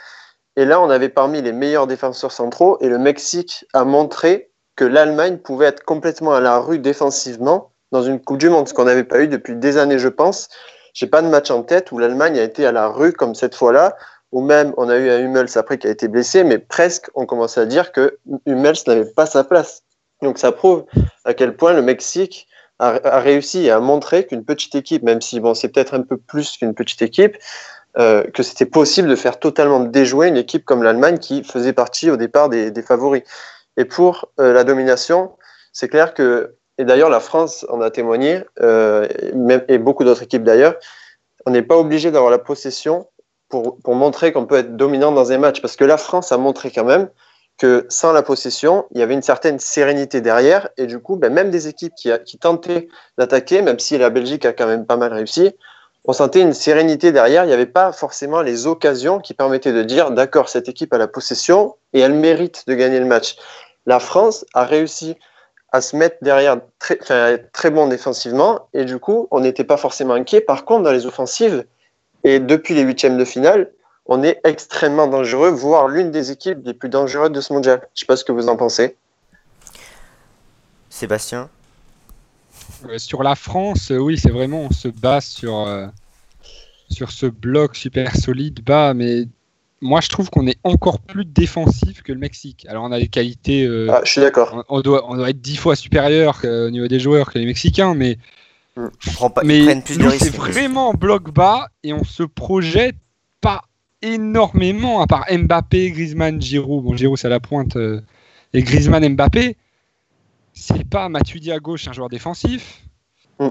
Et 0.55 0.65
là, 0.65 0.81
on 0.81 0.89
avait 0.89 1.09
parmi 1.09 1.43
les 1.43 1.51
meilleurs 1.51 1.85
défenseurs 1.85 2.31
centraux, 2.31 2.77
et 2.81 2.89
le 2.89 2.97
Mexique 2.97 3.65
a 3.73 3.83
montré 3.83 4.51
que 4.75 4.85
l'Allemagne 4.85 5.37
pouvait 5.37 5.67
être 5.67 5.83
complètement 5.83 6.33
à 6.33 6.39
la 6.39 6.57
rue 6.57 6.79
défensivement 6.79 7.68
dans 7.91 8.03
une 8.03 8.19
Coupe 8.19 8.37
du 8.37 8.49
Monde, 8.49 8.67
ce 8.67 8.73
qu'on 8.73 8.85
n'avait 8.85 9.03
pas 9.03 9.21
eu 9.21 9.27
depuis 9.27 9.55
des 9.55 9.77
années, 9.77 9.99
je 9.99 10.09
pense. 10.09 10.49
J'ai 10.93 11.07
pas 11.07 11.21
de 11.21 11.27
match 11.27 11.51
en 11.51 11.63
tête 11.63 11.91
où 11.91 11.97
l'Allemagne 11.97 12.37
a 12.39 12.43
été 12.43 12.65
à 12.65 12.71
la 12.71 12.87
rue 12.87 13.13
comme 13.13 13.35
cette 13.35 13.55
fois-là, 13.55 13.95
ou 14.31 14.41
même 14.41 14.73
on 14.77 14.89
a 14.89 14.97
eu 14.97 15.09
un 15.09 15.19
Hummels 15.19 15.49
après 15.55 15.77
qui 15.77 15.87
a 15.87 15.89
été 15.89 16.07
blessé, 16.07 16.43
mais 16.43 16.59
presque 16.59 17.09
on 17.15 17.25
commençait 17.25 17.61
à 17.61 17.65
dire 17.65 17.91
que 17.91 18.17
Hummels 18.45 18.75
n'avait 18.87 19.05
pas 19.05 19.25
sa 19.25 19.43
place. 19.43 19.83
Donc 20.21 20.37
ça 20.37 20.51
prouve 20.51 20.85
à 21.25 21.33
quel 21.33 21.55
point 21.55 21.73
le 21.73 21.81
Mexique 21.81 22.47
a, 22.79 23.19
réussi 23.19 23.65
et 23.65 23.71
a 23.71 23.79
montré 23.79 24.25
qu'une 24.25 24.45
petite 24.45 24.75
équipe, 24.75 25.03
même 25.03 25.21
si 25.21 25.39
bon 25.39 25.53
c'est 25.53 25.69
peut-être 25.69 25.93
un 25.93 26.01
peu 26.01 26.17
plus 26.17 26.57
qu'une 26.57 26.73
petite 26.73 27.01
équipe, 27.01 27.37
euh, 27.97 28.23
que 28.23 28.43
c'était 28.43 28.65
possible 28.65 29.09
de 29.09 29.15
faire 29.15 29.39
totalement 29.39 29.79
déjouer 29.79 30.27
une 30.27 30.37
équipe 30.37 30.63
comme 30.63 30.83
l'Allemagne 30.83 31.17
qui 31.17 31.43
faisait 31.43 31.73
partie 31.73 32.09
au 32.09 32.17
départ 32.17 32.49
des, 32.49 32.71
des 32.71 32.81
favoris. 32.81 33.23
Et 33.77 33.85
pour 33.85 34.29
euh, 34.39 34.53
la 34.53 34.63
domination, 34.63 35.31
c'est 35.73 35.87
clair 35.87 36.13
que, 36.13 36.55
et 36.79 36.85
d'ailleurs 36.85 37.09
la 37.09 37.19
France 37.19 37.65
en 37.69 37.81
a 37.81 37.91
témoigné, 37.91 38.41
euh, 38.61 39.05
et, 39.67 39.77
beaucoup 39.77 40.05
d'autres 40.05 40.23
équipes 40.23 40.43
d'ailleurs, 40.43 40.75
on 41.45 41.51
n'est 41.51 41.61
pas 41.61 41.77
obligé 41.77 42.09
d'avoir 42.09 42.31
la 42.31 42.39
possession 42.39 43.07
pour, 43.49 43.77
montrer 43.85 44.31
qu'on 44.31 44.45
peut 44.45 44.55
être 44.55 44.77
dominant 44.77 45.11
dans 45.11 45.31
un 45.31 45.37
match. 45.37 45.61
Parce 45.61 45.75
que 45.75 45.83
la 45.83 45.97
France 45.97 46.31
a 46.31 46.37
montré 46.37 46.71
quand 46.71 46.85
même 46.85 47.09
que 47.57 47.85
sans 47.89 48.13
la 48.13 48.21
possession, 48.21 48.85
il 48.91 48.99
y 48.99 49.03
avait 49.03 49.13
une 49.13 49.21
certaine 49.21 49.59
sérénité 49.59 50.21
derrière. 50.21 50.69
Et 50.77 50.85
du 50.85 50.99
coup, 50.99 51.17
ben, 51.17 51.33
même 51.33 51.51
des 51.51 51.67
équipes 51.67 51.93
qui, 51.97 52.11
qui 52.25 52.37
tentaient 52.37 52.87
d'attaquer, 53.17 53.61
même 53.61 53.79
si 53.79 53.97
la 53.97 54.09
Belgique 54.09 54.45
a 54.45 54.53
quand 54.53 54.67
même 54.67 54.85
pas 54.85 54.95
mal 54.95 55.11
réussi, 55.11 55.51
on 56.05 56.13
sentait 56.13 56.41
une 56.41 56.53
sérénité 56.53 57.11
derrière. 57.11 57.43
Il 57.43 57.47
n'y 57.47 57.53
avait 57.53 57.65
pas 57.65 57.91
forcément 57.91 58.41
les 58.41 58.67
occasions 58.67 59.19
qui 59.19 59.33
permettaient 59.33 59.73
de 59.73 59.83
dire 59.83 60.11
d'accord, 60.11 60.47
cette 60.47 60.69
équipe 60.69 60.93
a 60.93 60.97
la 60.97 61.09
possession 61.09 61.75
et 61.91 61.99
elle 61.99 62.13
mérite 62.13 62.63
de 62.67 62.73
gagner 62.73 62.99
le 62.99 63.05
match. 63.05 63.35
La 63.85 63.99
France 63.99 64.45
a 64.53 64.63
réussi 64.63 65.17
à 65.71 65.81
se 65.81 65.95
mettre 65.95 66.17
derrière, 66.21 66.57
très, 66.79 66.97
enfin, 67.01 67.15
à 67.15 67.29
être 67.31 67.51
très 67.51 67.69
bon 67.69 67.87
défensivement, 67.87 68.67
et 68.73 68.85
du 68.85 68.99
coup, 68.99 69.27
on 69.31 69.39
n'était 69.39 69.63
pas 69.63 69.77
forcément 69.77 70.13
inquiet. 70.13 70.41
Par 70.41 70.65
contre, 70.65 70.83
dans 70.83 70.91
les 70.91 71.05
offensives, 71.05 71.65
et 72.23 72.39
depuis 72.39 72.73
les 72.73 72.81
huitièmes 72.81 73.17
de 73.17 73.25
finale, 73.25 73.71
on 74.05 74.23
est 74.23 74.39
extrêmement 74.43 75.07
dangereux, 75.07 75.49
voire 75.49 75.87
l'une 75.87 76.11
des 76.11 76.31
équipes 76.31 76.59
les 76.65 76.73
plus 76.73 76.89
dangereuses 76.89 77.31
de 77.31 77.41
ce 77.41 77.53
mondial. 77.53 77.79
Je 77.79 77.85
ne 77.85 77.99
sais 77.99 78.05
pas 78.05 78.17
ce 78.17 78.23
que 78.23 78.31
vous 78.31 78.49
en 78.49 78.57
pensez. 78.57 78.95
Sébastien? 80.89 81.49
Euh, 82.87 82.97
sur 82.97 83.23
la 83.23 83.35
France, 83.35 83.91
euh, 83.91 83.97
oui, 83.97 84.17
c'est 84.17 84.31
vraiment, 84.31 84.61
on 84.61 84.71
se 84.71 84.87
base 84.87 85.25
sur, 85.25 85.67
euh, 85.67 85.85
sur 86.89 87.11
ce 87.11 87.25
bloc 87.27 87.75
super 87.75 88.15
solide 88.15 88.63
bas, 88.63 88.93
mais 88.93 89.25
moi 89.81 90.01
je 90.01 90.09
trouve 90.09 90.29
qu'on 90.29 90.47
est 90.47 90.57
encore 90.63 90.99
plus 90.99 91.25
défensif 91.25 92.03
que 92.03 92.11
le 92.11 92.19
Mexique. 92.19 92.65
Alors 92.69 92.83
on 92.83 92.91
a 92.91 92.99
des 92.99 93.07
qualités, 93.07 93.65
euh, 93.65 93.87
Ah, 93.91 94.01
je 94.03 94.11
suis 94.11 94.21
d'accord. 94.21 94.63
on, 94.69 94.77
on 94.77 94.81
doit, 94.81 95.09
on 95.09 95.15
doit 95.15 95.29
être 95.29 95.41
dix 95.41 95.55
fois 95.55 95.75
supérieur 95.75 96.41
au 96.43 96.69
niveau 96.69 96.87
des 96.87 96.99
joueurs 96.99 97.31
que 97.31 97.39
les 97.39 97.45
Mexicains, 97.45 97.93
mais, 97.93 98.17
on 98.77 98.89
prend 99.13 99.29
pas, 99.29 99.43
mais 99.43 99.81
c'est 99.85 100.35
vraiment 100.35 100.93
bloc 100.93 101.33
bas 101.33 101.67
et 101.83 101.93
on 101.93 102.03
se 102.03 102.23
projette 102.23 102.95
pas 103.41 103.63
énormément, 104.01 105.01
à 105.01 105.07
part 105.07 105.25
Mbappé, 105.31 105.91
Griezmann, 105.91 106.41
Giroud. 106.41 106.83
Bon, 106.83 106.95
Giroud 106.95 107.17
c'est 107.17 107.27
à 107.27 107.29
la 107.29 107.39
pointe, 107.39 107.75
euh, 107.75 108.01
et 108.53 108.61
Griezmann, 108.63 109.07
Mbappé. 109.15 109.57
C'est 110.53 110.83
pas 110.83 111.09
Matuidi 111.09 111.51
à 111.51 111.59
gauche, 111.59 111.87
un 111.87 111.93
joueur 111.93 112.09
défensif. 112.09 112.81
Mm. 113.39 113.47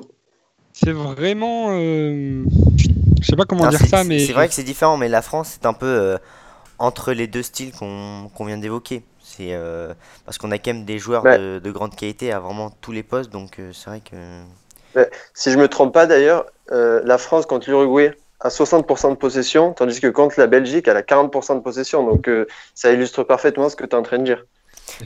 C'est 0.73 0.93
vraiment. 0.93 1.69
euh, 1.73 2.45
Je 3.21 3.27
sais 3.27 3.37
pas 3.37 3.45
comment 3.45 3.65
Non, 3.65 3.71
dire 3.71 3.79
c'est- 3.81 3.87
ça, 3.89 4.05
mais. 4.05 4.19
C'est 4.21 4.33
vrai 4.33 4.49
que 4.49 4.55
c'est 4.55 4.63
différent, 4.63 4.97
mais 4.97 5.09
la 5.09 5.23
France 5.23 5.51
c'est 5.61 5.67
un 5.67 5.73
peu 5.73 5.87
euh, 5.87 6.19
entre 6.79 7.13
les 7.13 7.27
deux 7.27 7.43
styles 7.43 7.73
qu'on 7.73 8.45
vient 8.45 8.59
d'évoquer. 8.59 9.03
C'est 9.23 9.53
euh, 9.53 9.93
parce 10.25 10.39
qu'on 10.39 10.51
a 10.51 10.59
quand 10.59 10.73
même 10.73 10.85
des 10.85 10.99
joueurs 10.99 11.25
Ouais. 11.25 11.39
de, 11.39 11.59
de 11.63 11.71
grande 11.71 11.95
qualité 11.95 12.33
à 12.33 12.41
vraiment 12.41 12.71
tous 12.81 12.93
les 12.93 13.03
postes, 13.03 13.31
donc 13.31 13.59
euh, 13.59 13.73
c'est 13.73 13.91
vrai 13.91 14.01
que. 14.01 14.17
Si 15.35 15.51
je 15.53 15.57
ne 15.57 15.63
me 15.63 15.69
trompe 15.69 15.93
pas 15.95 16.07
d'ailleurs, 16.07 16.47
euh, 16.73 17.01
la 17.05 17.19
France 17.19 17.47
contre 17.47 17.69
l'Uruguay 17.69 18.17
a 18.41 18.49
60% 18.49 19.11
de 19.11 19.15
possession, 19.17 19.73
tandis 19.73 20.01
que 20.01 20.07
contre 20.09 20.39
la 20.39 20.47
Belgique, 20.47 20.89
elle 20.89 20.97
a 20.97 21.03
40% 21.03 21.55
de 21.57 21.61
possession. 21.61 22.05
Donc 22.05 22.29
euh, 22.29 22.47
ça 22.75 22.91
illustre 22.93 23.23
parfaitement 23.23 23.69
ce 23.69 23.77
que 23.77 23.85
tu 23.85 23.91
es 23.91 23.95
en 23.99 24.03
train 24.03 24.19
de 24.19 24.25
dire. 24.25 24.45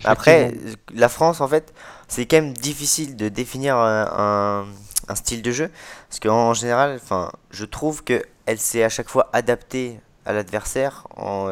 Après, 0.04 0.52
euh, 0.54 0.74
la 0.94 1.08
France, 1.08 1.40
en 1.40 1.48
fait, 1.48 1.72
c'est 2.08 2.26
quand 2.26 2.36
même 2.36 2.54
difficile 2.54 3.16
de 3.16 3.28
définir 3.28 3.76
un, 3.76 4.64
un- 4.66 4.66
un 5.08 5.14
style 5.14 5.42
de 5.42 5.50
jeu. 5.50 5.70
Parce 6.08 6.20
qu'en 6.20 6.54
général, 6.54 6.98
enfin, 7.02 7.30
je 7.50 7.64
trouve 7.64 8.04
que 8.04 8.22
elle 8.46 8.58
s'est 8.58 8.84
à 8.84 8.88
chaque 8.88 9.08
fois 9.08 9.28
adaptée 9.32 10.00
à 10.24 10.32
l'adversaire 10.32 11.06
en, 11.16 11.48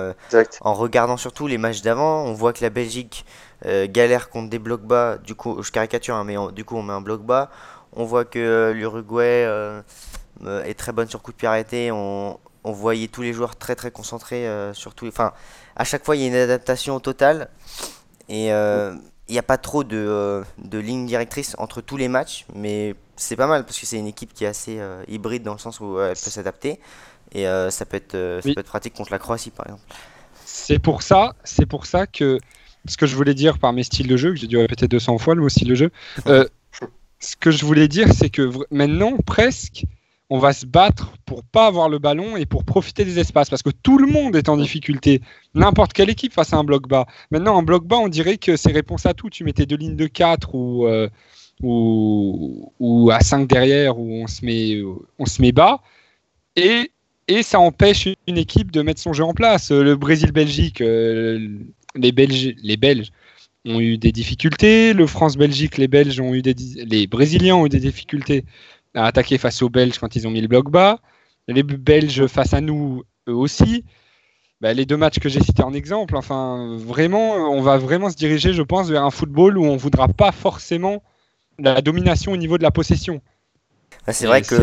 en 0.60 0.74
regardant 0.74 1.16
surtout 1.16 1.46
les 1.46 1.58
matchs 1.58 1.82
d'avant. 1.82 2.24
On 2.24 2.32
voit 2.34 2.52
que 2.52 2.62
la 2.62 2.70
Belgique 2.70 3.24
galère 3.64 4.30
contre 4.30 4.48
des 4.50 4.58
blocs 4.58 4.82
bas. 4.82 5.18
Du 5.18 5.34
coup, 5.34 5.62
je 5.62 5.70
caricature, 5.72 6.14
hein, 6.16 6.24
mais 6.24 6.36
du 6.52 6.64
coup, 6.64 6.76
on 6.76 6.82
met 6.82 6.92
un 6.92 7.00
bloc 7.00 7.22
bas. 7.22 7.50
On 7.92 8.04
voit 8.04 8.24
que 8.24 8.72
l'Uruguay 8.74 9.44
est 10.64 10.78
très 10.78 10.92
bonne 10.92 11.08
sur 11.08 11.22
coup 11.22 11.32
de 11.32 11.36
pied 11.36 11.48
arrêté. 11.48 11.90
On, 11.92 12.38
on 12.64 12.72
voyait 12.72 13.08
tous 13.08 13.22
les 13.22 13.32
joueurs 13.32 13.56
très 13.56 13.74
très 13.76 13.90
concentrés 13.90 14.46
sur 14.72 14.94
tous 14.94 15.04
les. 15.06 15.10
Enfin, 15.10 15.32
à 15.76 15.84
chaque 15.84 16.04
fois, 16.04 16.16
il 16.16 16.22
y 16.22 16.24
a 16.24 16.28
une 16.28 16.34
adaptation 16.34 16.96
au 16.96 17.00
total. 17.00 17.48
Et 18.30 18.50
il 19.30 19.34
n'y 19.34 19.38
a 19.38 19.44
pas 19.44 19.58
trop 19.58 19.84
de, 19.84 19.96
euh, 19.96 20.42
de 20.58 20.78
ligne 20.78 21.06
directrice 21.06 21.54
entre 21.58 21.80
tous 21.80 21.96
les 21.96 22.08
matchs, 22.08 22.46
mais 22.52 22.96
c'est 23.14 23.36
pas 23.36 23.46
mal 23.46 23.64
parce 23.64 23.78
que 23.78 23.86
c'est 23.86 23.96
une 23.96 24.08
équipe 24.08 24.34
qui 24.34 24.44
est 24.44 24.48
assez 24.48 24.80
euh, 24.80 25.04
hybride 25.06 25.44
dans 25.44 25.52
le 25.52 25.58
sens 25.58 25.78
où 25.78 26.00
elle 26.00 26.10
peut 26.14 26.30
s'adapter 26.30 26.80
et 27.32 27.46
euh, 27.46 27.70
ça, 27.70 27.86
peut 27.86 27.96
être, 27.96 28.40
ça 28.42 28.52
peut 28.52 28.60
être 28.60 28.66
pratique 28.66 28.94
contre 28.94 29.12
la 29.12 29.20
Croatie 29.20 29.50
par 29.50 29.66
exemple. 29.66 29.82
C'est 30.44 30.80
pour 30.80 31.02
ça, 31.02 31.36
c'est 31.44 31.64
pour 31.64 31.86
ça 31.86 32.08
que 32.08 32.40
ce 32.86 32.96
que 32.96 33.06
je 33.06 33.14
voulais 33.14 33.34
dire 33.34 33.60
par 33.60 33.72
mes 33.72 33.84
styles 33.84 34.08
de 34.08 34.16
jeu, 34.16 34.30
que 34.30 34.36
j'ai 34.36 34.48
dû 34.48 34.58
répéter 34.58 34.88
200 34.88 35.18
fois 35.18 35.36
le 35.36 35.42
mot 35.42 35.48
style 35.48 35.68
de 35.68 35.76
jeu, 35.76 35.92
ce 36.26 37.36
que 37.38 37.52
je 37.52 37.64
voulais 37.64 37.86
dire, 37.86 38.12
c'est 38.12 38.30
que 38.30 38.50
maintenant 38.72 39.16
presque 39.24 39.84
on 40.30 40.38
va 40.38 40.52
se 40.52 40.64
battre 40.64 41.12
pour 41.26 41.42
pas 41.42 41.66
avoir 41.66 41.88
le 41.88 41.98
ballon 41.98 42.36
et 42.36 42.46
pour 42.46 42.64
profiter 42.64 43.04
des 43.04 43.18
espaces 43.18 43.50
parce 43.50 43.62
que 43.62 43.70
tout 43.70 43.98
le 43.98 44.06
monde 44.06 44.36
est 44.36 44.48
en 44.48 44.56
difficulté. 44.56 45.20
N'importe 45.54 45.92
quelle 45.92 46.08
équipe 46.08 46.32
face 46.32 46.52
à 46.52 46.56
un 46.56 46.64
bloc 46.64 46.88
bas. 46.88 47.06
Maintenant, 47.32 47.58
un 47.58 47.64
bloc 47.64 47.84
bas, 47.84 47.96
on 47.96 48.08
dirait 48.08 48.38
que 48.38 48.56
c'est 48.56 48.70
réponse 48.70 49.06
à 49.06 49.12
tout. 49.12 49.28
Tu 49.28 49.42
mettais 49.42 49.66
deux 49.66 49.76
lignes 49.76 49.96
de 49.96 50.06
4 50.06 50.54
ou, 50.54 50.86
euh, 50.86 51.08
ou, 51.62 52.72
ou, 52.78 53.10
à 53.10 53.20
5 53.20 53.48
derrière 53.48 53.98
où 53.98 54.22
on 54.22 54.28
se 54.28 54.44
met, 54.44 54.80
on 55.18 55.26
se 55.26 55.42
met 55.42 55.50
bas 55.50 55.80
et, 56.54 56.92
et 57.26 57.42
ça 57.42 57.58
empêche 57.58 58.08
une 58.28 58.38
équipe 58.38 58.70
de 58.70 58.82
mettre 58.82 59.00
son 59.00 59.12
jeu 59.12 59.24
en 59.24 59.34
place. 59.34 59.72
Le 59.72 59.96
Brésil-Belgique, 59.96 60.80
euh, 60.80 61.58
les, 61.96 62.12
Belges, 62.12 62.54
les 62.62 62.76
Belges 62.76 63.10
ont 63.66 63.80
eu 63.80 63.98
des 63.98 64.12
difficultés. 64.12 64.92
Le 64.92 65.08
France-Belgique, 65.08 65.76
les 65.76 65.88
Belges 65.88 66.20
ont 66.20 66.34
eu 66.34 66.42
des, 66.42 66.54
les 66.76 67.08
Brésiliens 67.08 67.56
ont 67.56 67.66
eu 67.66 67.68
des 67.68 67.80
difficultés 67.80 68.44
à 68.94 69.06
attaquer 69.06 69.38
face 69.38 69.62
aux 69.62 69.68
Belges 69.68 69.98
quand 69.98 70.16
ils 70.16 70.26
ont 70.26 70.30
mis 70.30 70.40
le 70.40 70.48
bloc 70.48 70.70
bas. 70.70 70.98
Les 71.48 71.62
Belges 71.62 72.26
face 72.26 72.54
à 72.54 72.60
nous, 72.60 73.02
eux 73.28 73.34
aussi. 73.34 73.84
Bah, 74.60 74.74
les 74.74 74.84
deux 74.84 74.96
matchs 74.96 75.18
que 75.18 75.28
j'ai 75.28 75.40
cités 75.40 75.62
en 75.62 75.72
exemple, 75.72 76.16
enfin, 76.16 76.76
vraiment, 76.76 77.50
on 77.50 77.62
va 77.62 77.78
vraiment 77.78 78.10
se 78.10 78.16
diriger, 78.16 78.52
je 78.52 78.62
pense, 78.62 78.90
vers 78.90 79.04
un 79.04 79.10
football 79.10 79.56
où 79.56 79.64
on 79.64 79.72
ne 79.72 79.78
voudra 79.78 80.06
pas 80.06 80.32
forcément 80.32 81.02
la 81.58 81.80
domination 81.80 82.32
au 82.32 82.36
niveau 82.36 82.58
de 82.58 82.62
la 82.62 82.70
possession. 82.70 83.22
Ah, 84.06 84.12
c'est 84.12 84.26
vrai 84.26 84.42
que, 84.42 84.54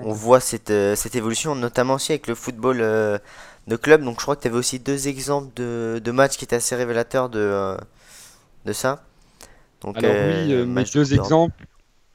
on 0.00 0.12
voit 0.12 0.40
cette, 0.40 0.70
euh, 0.70 0.94
cette, 0.94 1.16
évolution, 1.16 1.54
notamment 1.54 1.94
aussi 1.94 2.12
avec 2.12 2.26
le 2.26 2.34
football 2.34 2.78
euh, 2.80 3.18
de 3.66 3.76
club. 3.76 4.04
Donc 4.04 4.18
je 4.18 4.22
crois 4.22 4.36
que 4.36 4.42
tu 4.42 4.48
avais 4.48 4.56
aussi 4.56 4.78
deux 4.78 5.08
exemples 5.08 5.52
de, 5.56 6.00
de, 6.02 6.10
matchs 6.10 6.36
qui 6.36 6.44
étaient 6.44 6.56
assez 6.56 6.76
révélateurs 6.76 7.30
de, 7.30 7.38
euh, 7.38 7.76
de 8.64 8.72
ça. 8.72 9.04
Donc, 9.80 9.96
Alors 9.98 10.14
oui, 10.14 10.66
mes 10.66 10.84
deux 10.84 11.14
exemples, 11.14 11.64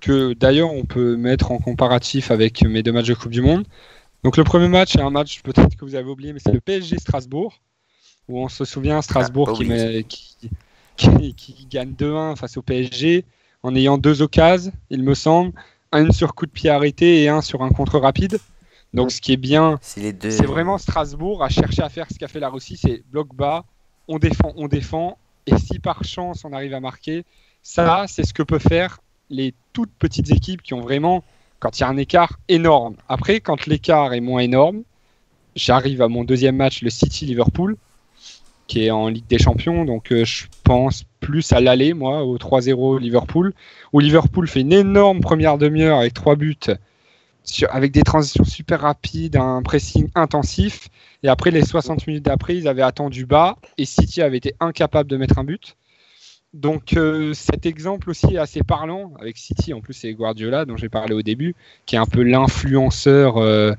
que 0.03 0.33
d'ailleurs 0.33 0.73
on 0.73 0.83
peut 0.83 1.15
mettre 1.15 1.51
en 1.51 1.59
comparatif 1.59 2.29
avec 2.29 2.61
mes 2.63 2.83
deux 2.83 2.91
matchs 2.91 3.07
de 3.07 3.13
Coupe 3.13 3.31
du 3.31 3.41
Monde. 3.41 3.65
Donc 4.23 4.35
le 4.35 4.43
premier 4.43 4.67
match, 4.67 4.93
c'est 4.93 5.01
un 5.01 5.09
match 5.09 5.41
peut-être 5.41 5.77
que 5.77 5.85
vous 5.85 5.95
avez 5.95 6.09
oublié, 6.09 6.33
mais 6.33 6.39
c'est 6.39 6.51
le 6.51 6.59
PSG 6.59 6.99
Strasbourg, 6.99 7.61
où 8.27 8.39
on 8.39 8.49
se 8.49 8.65
souvient 8.65 9.01
Strasbourg 9.01 9.57
ah, 9.57 10.03
qui, 10.07 11.33
qui, 11.35 11.67
gagne 11.69 11.93
2-1 11.93 12.35
face 12.35 12.57
au 12.57 12.61
PSG 12.61 13.23
en 13.63 13.75
ayant 13.75 13.97
deux 13.97 14.21
occasions, 14.21 14.73
il 14.89 15.03
me 15.03 15.13
semble, 15.13 15.53
un 15.93 16.11
sur 16.11 16.35
coup 16.35 16.45
de 16.45 16.51
pied 16.51 16.69
arrêté 16.69 17.23
et 17.23 17.29
un 17.29 17.41
sur 17.41 17.63
un 17.63 17.69
contre 17.69 17.97
rapide. 17.97 18.39
Donc 18.93 19.09
ce 19.09 19.21
qui 19.21 19.31
est 19.31 19.37
bien, 19.37 19.79
c'est 19.81 20.45
vraiment 20.45 20.77
Strasbourg 20.77 21.43
à 21.43 21.49
chercher 21.49 21.81
à 21.81 21.89
faire 21.89 22.07
ce 22.11 22.19
qu'a 22.19 22.27
fait 22.27 22.41
la 22.41 22.49
Russie, 22.49 22.77
c'est 22.77 23.03
bloc 23.09 23.33
bas, 23.33 23.63
on 24.09 24.19
défend, 24.19 24.51
on 24.57 24.67
défend, 24.67 25.17
et 25.47 25.57
si 25.57 25.79
par 25.79 26.03
chance 26.03 26.43
on 26.43 26.51
arrive 26.51 26.73
à 26.73 26.81
marquer, 26.81 27.23
ça 27.61 28.05
c'est 28.07 28.25
ce 28.25 28.33
que 28.33 28.43
peut 28.43 28.59
faire 28.59 28.99
les 29.33 29.53
toutes 29.73 29.91
petites 29.97 30.31
équipes 30.31 30.61
qui 30.61 30.73
ont 30.73 30.81
vraiment, 30.81 31.23
quand 31.59 31.79
il 31.79 31.81
y 31.81 31.83
a 31.83 31.89
un 31.89 31.97
écart 31.97 32.39
énorme. 32.47 32.95
Après, 33.09 33.39
quand 33.39 33.65
l'écart 33.65 34.13
est 34.13 34.21
moins 34.21 34.41
énorme, 34.41 34.83
j'arrive 35.55 36.01
à 36.01 36.07
mon 36.07 36.23
deuxième 36.23 36.55
match, 36.55 36.81
le 36.81 36.89
City-Liverpool, 36.89 37.75
qui 38.67 38.85
est 38.85 38.91
en 38.91 39.07
Ligue 39.07 39.27
des 39.27 39.39
Champions. 39.39 39.85
Donc 39.85 40.11
euh, 40.11 40.23
je 40.23 40.45
pense 40.63 41.03
plus 41.19 41.51
à 41.51 41.59
l'aller, 41.59 41.93
moi, 41.93 42.23
au 42.23 42.37
3-0 42.37 42.99
Liverpool, 42.99 43.53
où 43.91 43.99
Liverpool 43.99 44.47
fait 44.47 44.61
une 44.61 44.73
énorme 44.73 45.19
première 45.19 45.57
demi-heure 45.57 45.99
avec 45.99 46.13
trois 46.13 46.35
buts, 46.35 46.57
avec 47.69 47.91
des 47.91 48.03
transitions 48.03 48.45
super 48.45 48.81
rapides, 48.81 49.35
un 49.35 49.61
pressing 49.63 50.09
intensif. 50.15 50.89
Et 51.23 51.27
après, 51.27 51.51
les 51.51 51.65
60 51.65 52.07
minutes 52.07 52.23
d'après, 52.23 52.55
ils 52.55 52.67
avaient 52.67 52.83
attendu 52.83 53.25
bas 53.25 53.57
et 53.77 53.85
City 53.85 54.21
avait 54.21 54.37
été 54.37 54.53
incapable 54.59 55.09
de 55.09 55.17
mettre 55.17 55.39
un 55.39 55.43
but. 55.43 55.75
Donc 56.53 56.93
euh, 56.93 57.33
cet 57.33 57.65
exemple 57.65 58.11
aussi 58.11 58.35
est 58.35 58.37
assez 58.37 58.61
parlant 58.61 59.13
avec 59.19 59.37
City. 59.37 59.73
En 59.73 59.81
plus, 59.81 59.93
c'est 59.93 60.13
Guardiola 60.13 60.65
dont 60.65 60.77
j'ai 60.77 60.89
parlé 60.89 61.15
au 61.15 61.23
début, 61.23 61.55
qui 61.85 61.95
est 61.95 61.99
un 61.99 62.05
peu 62.05 62.21
l'influenceur, 62.21 63.37
euh, 63.37 63.73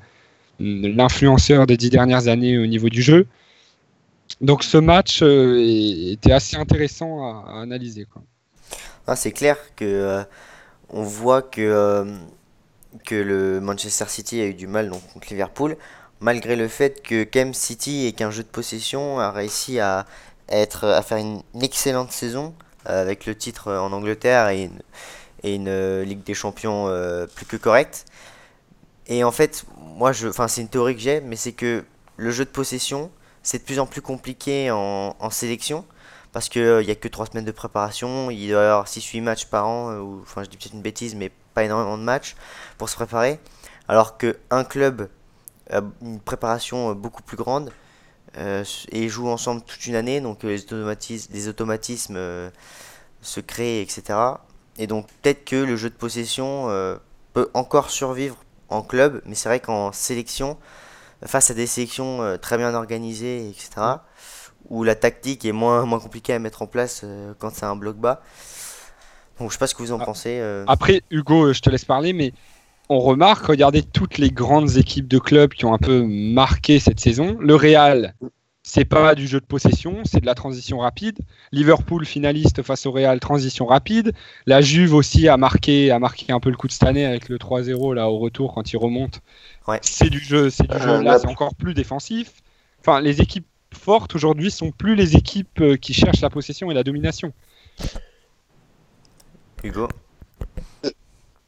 l'influenceur 0.58 1.66
des 1.66 1.76
dix 1.76 1.90
dernières 1.90 2.26
années 2.26 2.58
au 2.58 2.66
niveau 2.66 2.88
du 2.88 3.00
jeu. 3.00 3.26
Donc 4.40 4.64
ce 4.64 4.76
match 4.76 5.20
euh, 5.22 5.56
était 6.10 6.32
assez 6.32 6.56
intéressant 6.56 7.24
à, 7.24 7.60
analyser. 7.60 8.06
Ah, 9.06 9.14
c'est 9.14 9.32
clair 9.32 9.56
que 9.76 10.24
on 10.90 11.02
voit 11.02 11.42
que 11.42 12.04
que 13.04 13.14
le 13.14 13.60
Manchester 13.60 14.06
City 14.08 14.40
a 14.40 14.46
eu 14.46 14.54
du 14.54 14.66
mal 14.66 14.88
donc, 14.88 15.02
contre 15.12 15.28
Liverpool, 15.30 15.76
malgré 16.20 16.56
le 16.56 16.68
fait 16.68 17.02
que 17.02 17.22
Kem 17.24 17.54
City 17.54 18.06
et 18.06 18.12
qu'un 18.12 18.30
jeu 18.30 18.42
de 18.42 18.48
possession 18.48 19.20
a 19.20 19.30
réussi 19.30 19.78
à 19.78 20.06
être 20.48 20.86
à 20.86 21.02
faire 21.02 21.18
une 21.18 21.42
excellente 21.60 22.12
saison 22.12 22.54
euh, 22.88 23.00
avec 23.00 23.24
le 23.26 23.34
titre 23.34 23.72
en 23.72 23.92
Angleterre 23.92 24.48
et 24.48 24.70
une, 25.44 25.68
euh, 25.68 26.04
Ligue 26.04 26.22
des 26.22 26.34
Champions 26.34 26.86
euh, 26.88 27.26
plus 27.26 27.46
que 27.46 27.56
correcte. 27.56 28.04
Et 29.06 29.24
en 29.24 29.32
fait, 29.32 29.64
moi, 29.78 30.12
c'est 30.12 30.60
une 30.60 30.68
théorie 30.68 30.94
que 30.94 31.00
j'ai, 31.00 31.20
mais 31.20 31.36
c'est 31.36 31.52
que 31.52 31.84
le 32.16 32.30
jeu 32.30 32.44
de 32.44 32.50
possession, 32.50 33.10
c'est 33.42 33.58
de 33.58 33.64
plus 33.64 33.78
en 33.78 33.86
plus 33.86 34.00
compliqué 34.00 34.70
en, 34.70 35.30
sélection 35.30 35.84
parce 36.32 36.48
qu'il 36.48 36.78
n'y 36.78 36.90
a 36.90 36.94
que 36.94 37.08
3 37.08 37.26
semaines 37.26 37.44
de 37.44 37.52
préparation, 37.52 38.30
il 38.30 38.48
doit 38.50 38.62
y 38.62 38.64
avoir 38.64 38.86
6-8 38.86 39.22
matchs 39.22 39.46
par 39.46 39.68
an, 39.68 40.20
enfin 40.22 40.42
je 40.42 40.48
dis 40.48 40.56
peut-être 40.56 40.74
une 40.74 40.82
bêtise, 40.82 41.14
mais 41.14 41.30
pas 41.54 41.62
énormément 41.62 41.96
de 41.96 42.02
matchs 42.02 42.34
pour 42.76 42.88
se 42.88 42.96
préparer, 42.96 43.38
alors 43.86 44.18
qu'un 44.18 44.64
club 44.64 45.08
a 45.70 45.80
une 46.02 46.18
préparation 46.18 46.92
beaucoup 46.94 47.22
plus 47.22 47.36
grande, 47.36 47.70
euh, 48.36 48.64
et 48.90 49.08
jouent 49.08 49.28
ensemble 49.28 49.62
toute 49.62 49.86
une 49.86 49.94
année, 49.94 50.20
donc 50.20 50.44
euh, 50.44 50.48
les 50.48 50.62
automatismes, 50.62 51.32
les 51.32 51.48
automatismes 51.48 52.16
euh, 52.16 52.50
se 53.22 53.40
créent, 53.40 53.80
etc. 53.80 54.18
Et 54.78 54.86
donc 54.86 55.06
peut-être 55.22 55.44
que 55.44 55.56
le 55.56 55.76
jeu 55.76 55.88
de 55.88 55.94
possession 55.94 56.68
peut 57.32 57.48
encore 57.54 57.90
survivre 57.90 58.36
en 58.70 58.82
club, 58.82 59.22
mais 59.24 59.36
c'est 59.36 59.48
vrai 59.48 59.60
qu'en 59.60 59.92
sélection, 59.92 60.58
face 61.24 61.50
à 61.52 61.54
des 61.54 61.68
sélections 61.68 62.36
très 62.42 62.58
bien 62.58 62.74
organisées, 62.74 63.48
etc., 63.48 63.70
où 64.68 64.82
la 64.82 64.96
tactique 64.96 65.44
est 65.44 65.52
moins, 65.52 65.86
moins 65.86 66.00
compliquée 66.00 66.32
à 66.32 66.40
mettre 66.40 66.62
en 66.62 66.66
place 66.66 67.04
quand 67.38 67.54
c'est 67.54 67.66
un 67.66 67.76
bloc 67.76 67.96
bas. 67.96 68.20
Donc 69.38 69.50
je 69.50 69.54
sais 69.54 69.58
pas 69.60 69.68
ce 69.68 69.76
que 69.76 69.82
vous 69.82 69.92
en 69.92 70.00
ah. 70.00 70.04
pensez. 70.04 70.42
Après, 70.66 71.02
Hugo, 71.10 71.52
je 71.52 71.60
te 71.60 71.70
laisse 71.70 71.84
parler, 71.84 72.12
mais 72.12 72.32
on 72.88 73.00
remarque, 73.00 73.46
regardez 73.46 73.82
toutes 73.82 74.18
les 74.18 74.30
grandes 74.30 74.76
équipes 74.76 75.08
de 75.08 75.18
clubs 75.18 75.52
qui 75.52 75.64
ont 75.64 75.74
un 75.74 75.78
peu 75.78 76.02
marqué 76.02 76.78
cette 76.78 77.00
saison. 77.00 77.36
Le 77.40 77.54
Real, 77.54 78.14
c'est 78.62 78.84
pas 78.84 79.14
du 79.14 79.26
jeu 79.26 79.40
de 79.40 79.46
possession, 79.46 80.02
c'est 80.04 80.20
de 80.20 80.26
la 80.26 80.34
transition 80.34 80.78
rapide. 80.78 81.18
Liverpool 81.52 82.04
finaliste 82.04 82.62
face 82.62 82.86
au 82.86 82.92
Real, 82.92 83.20
transition 83.20 83.66
rapide. 83.66 84.12
La 84.46 84.60
Juve 84.60 84.94
aussi 84.94 85.28
a 85.28 85.36
marqué, 85.36 85.90
a 85.90 85.98
marqué 85.98 86.32
un 86.32 86.40
peu 86.40 86.50
le 86.50 86.56
coup 86.56 86.66
de 86.66 86.72
cette 86.72 86.84
année 86.84 87.04
avec 87.04 87.28
le 87.28 87.38
3-0 87.38 87.94
là 87.94 88.10
au 88.10 88.18
retour 88.18 88.54
quand 88.54 88.72
il 88.72 88.76
remonte. 88.76 89.20
C'est 89.82 90.10
du 90.10 90.18
jeu, 90.18 90.50
c'est 90.50 90.66
du 90.66 90.78
jeu. 90.78 90.88
Euh, 90.88 91.02
là, 91.02 91.18
c'est 91.18 91.28
encore 91.28 91.54
plus 91.54 91.74
défensif. 91.74 92.42
Enfin, 92.80 93.00
les 93.00 93.20
équipes 93.20 93.46
fortes 93.74 94.14
aujourd'hui 94.14 94.50
sont 94.50 94.70
plus 94.70 94.94
les 94.94 95.16
équipes 95.16 95.60
euh, 95.60 95.76
qui 95.76 95.94
cherchent 95.94 96.20
la 96.20 96.30
possession 96.30 96.70
et 96.70 96.74
la 96.74 96.84
domination. 96.84 97.32
Hugo? 99.62 99.88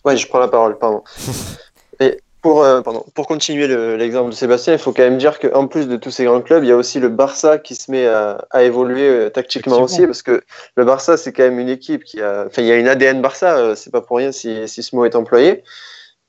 Ouais, 0.06 0.16
je 0.16 0.26
prends 0.28 0.38
la 0.38 0.48
parole, 0.48 0.78
pardon. 0.78 1.02
Et 2.00 2.20
pour, 2.40 2.62
euh, 2.62 2.80
pour 2.80 3.26
continuer 3.26 3.66
l'exemple 3.96 4.30
de 4.30 4.34
Sébastien, 4.34 4.74
il 4.74 4.78
faut 4.78 4.92
quand 4.92 5.02
même 5.02 5.18
dire 5.18 5.40
qu'en 5.40 5.66
plus 5.66 5.88
de 5.88 5.96
tous 5.96 6.12
ces 6.12 6.24
grands 6.24 6.40
clubs, 6.40 6.62
il 6.62 6.68
y 6.68 6.72
a 6.72 6.76
aussi 6.76 7.00
le 7.00 7.08
Barça 7.08 7.58
qui 7.58 7.74
se 7.74 7.90
met 7.90 8.06
à, 8.06 8.62
évoluer 8.62 9.08
euh, 9.08 9.30
tactiquement 9.30 9.80
aussi, 9.80 10.06
parce 10.06 10.22
que 10.22 10.42
le 10.76 10.84
Barça, 10.84 11.16
c'est 11.16 11.32
quand 11.32 11.42
même 11.42 11.58
une 11.58 11.68
équipe 11.68 12.04
qui 12.04 12.22
a. 12.22 12.44
Enfin, 12.46 12.62
il 12.62 12.68
y 12.68 12.70
a 12.72 12.76
une 12.76 12.86
ADN 12.86 13.20
Barça, 13.20 13.56
euh, 13.56 13.74
c'est 13.74 13.90
pas 13.90 14.00
pour 14.00 14.18
rien 14.18 14.30
si, 14.30 14.68
si 14.68 14.84
ce 14.84 14.94
mot 14.94 15.04
est 15.04 15.16
employé. 15.16 15.64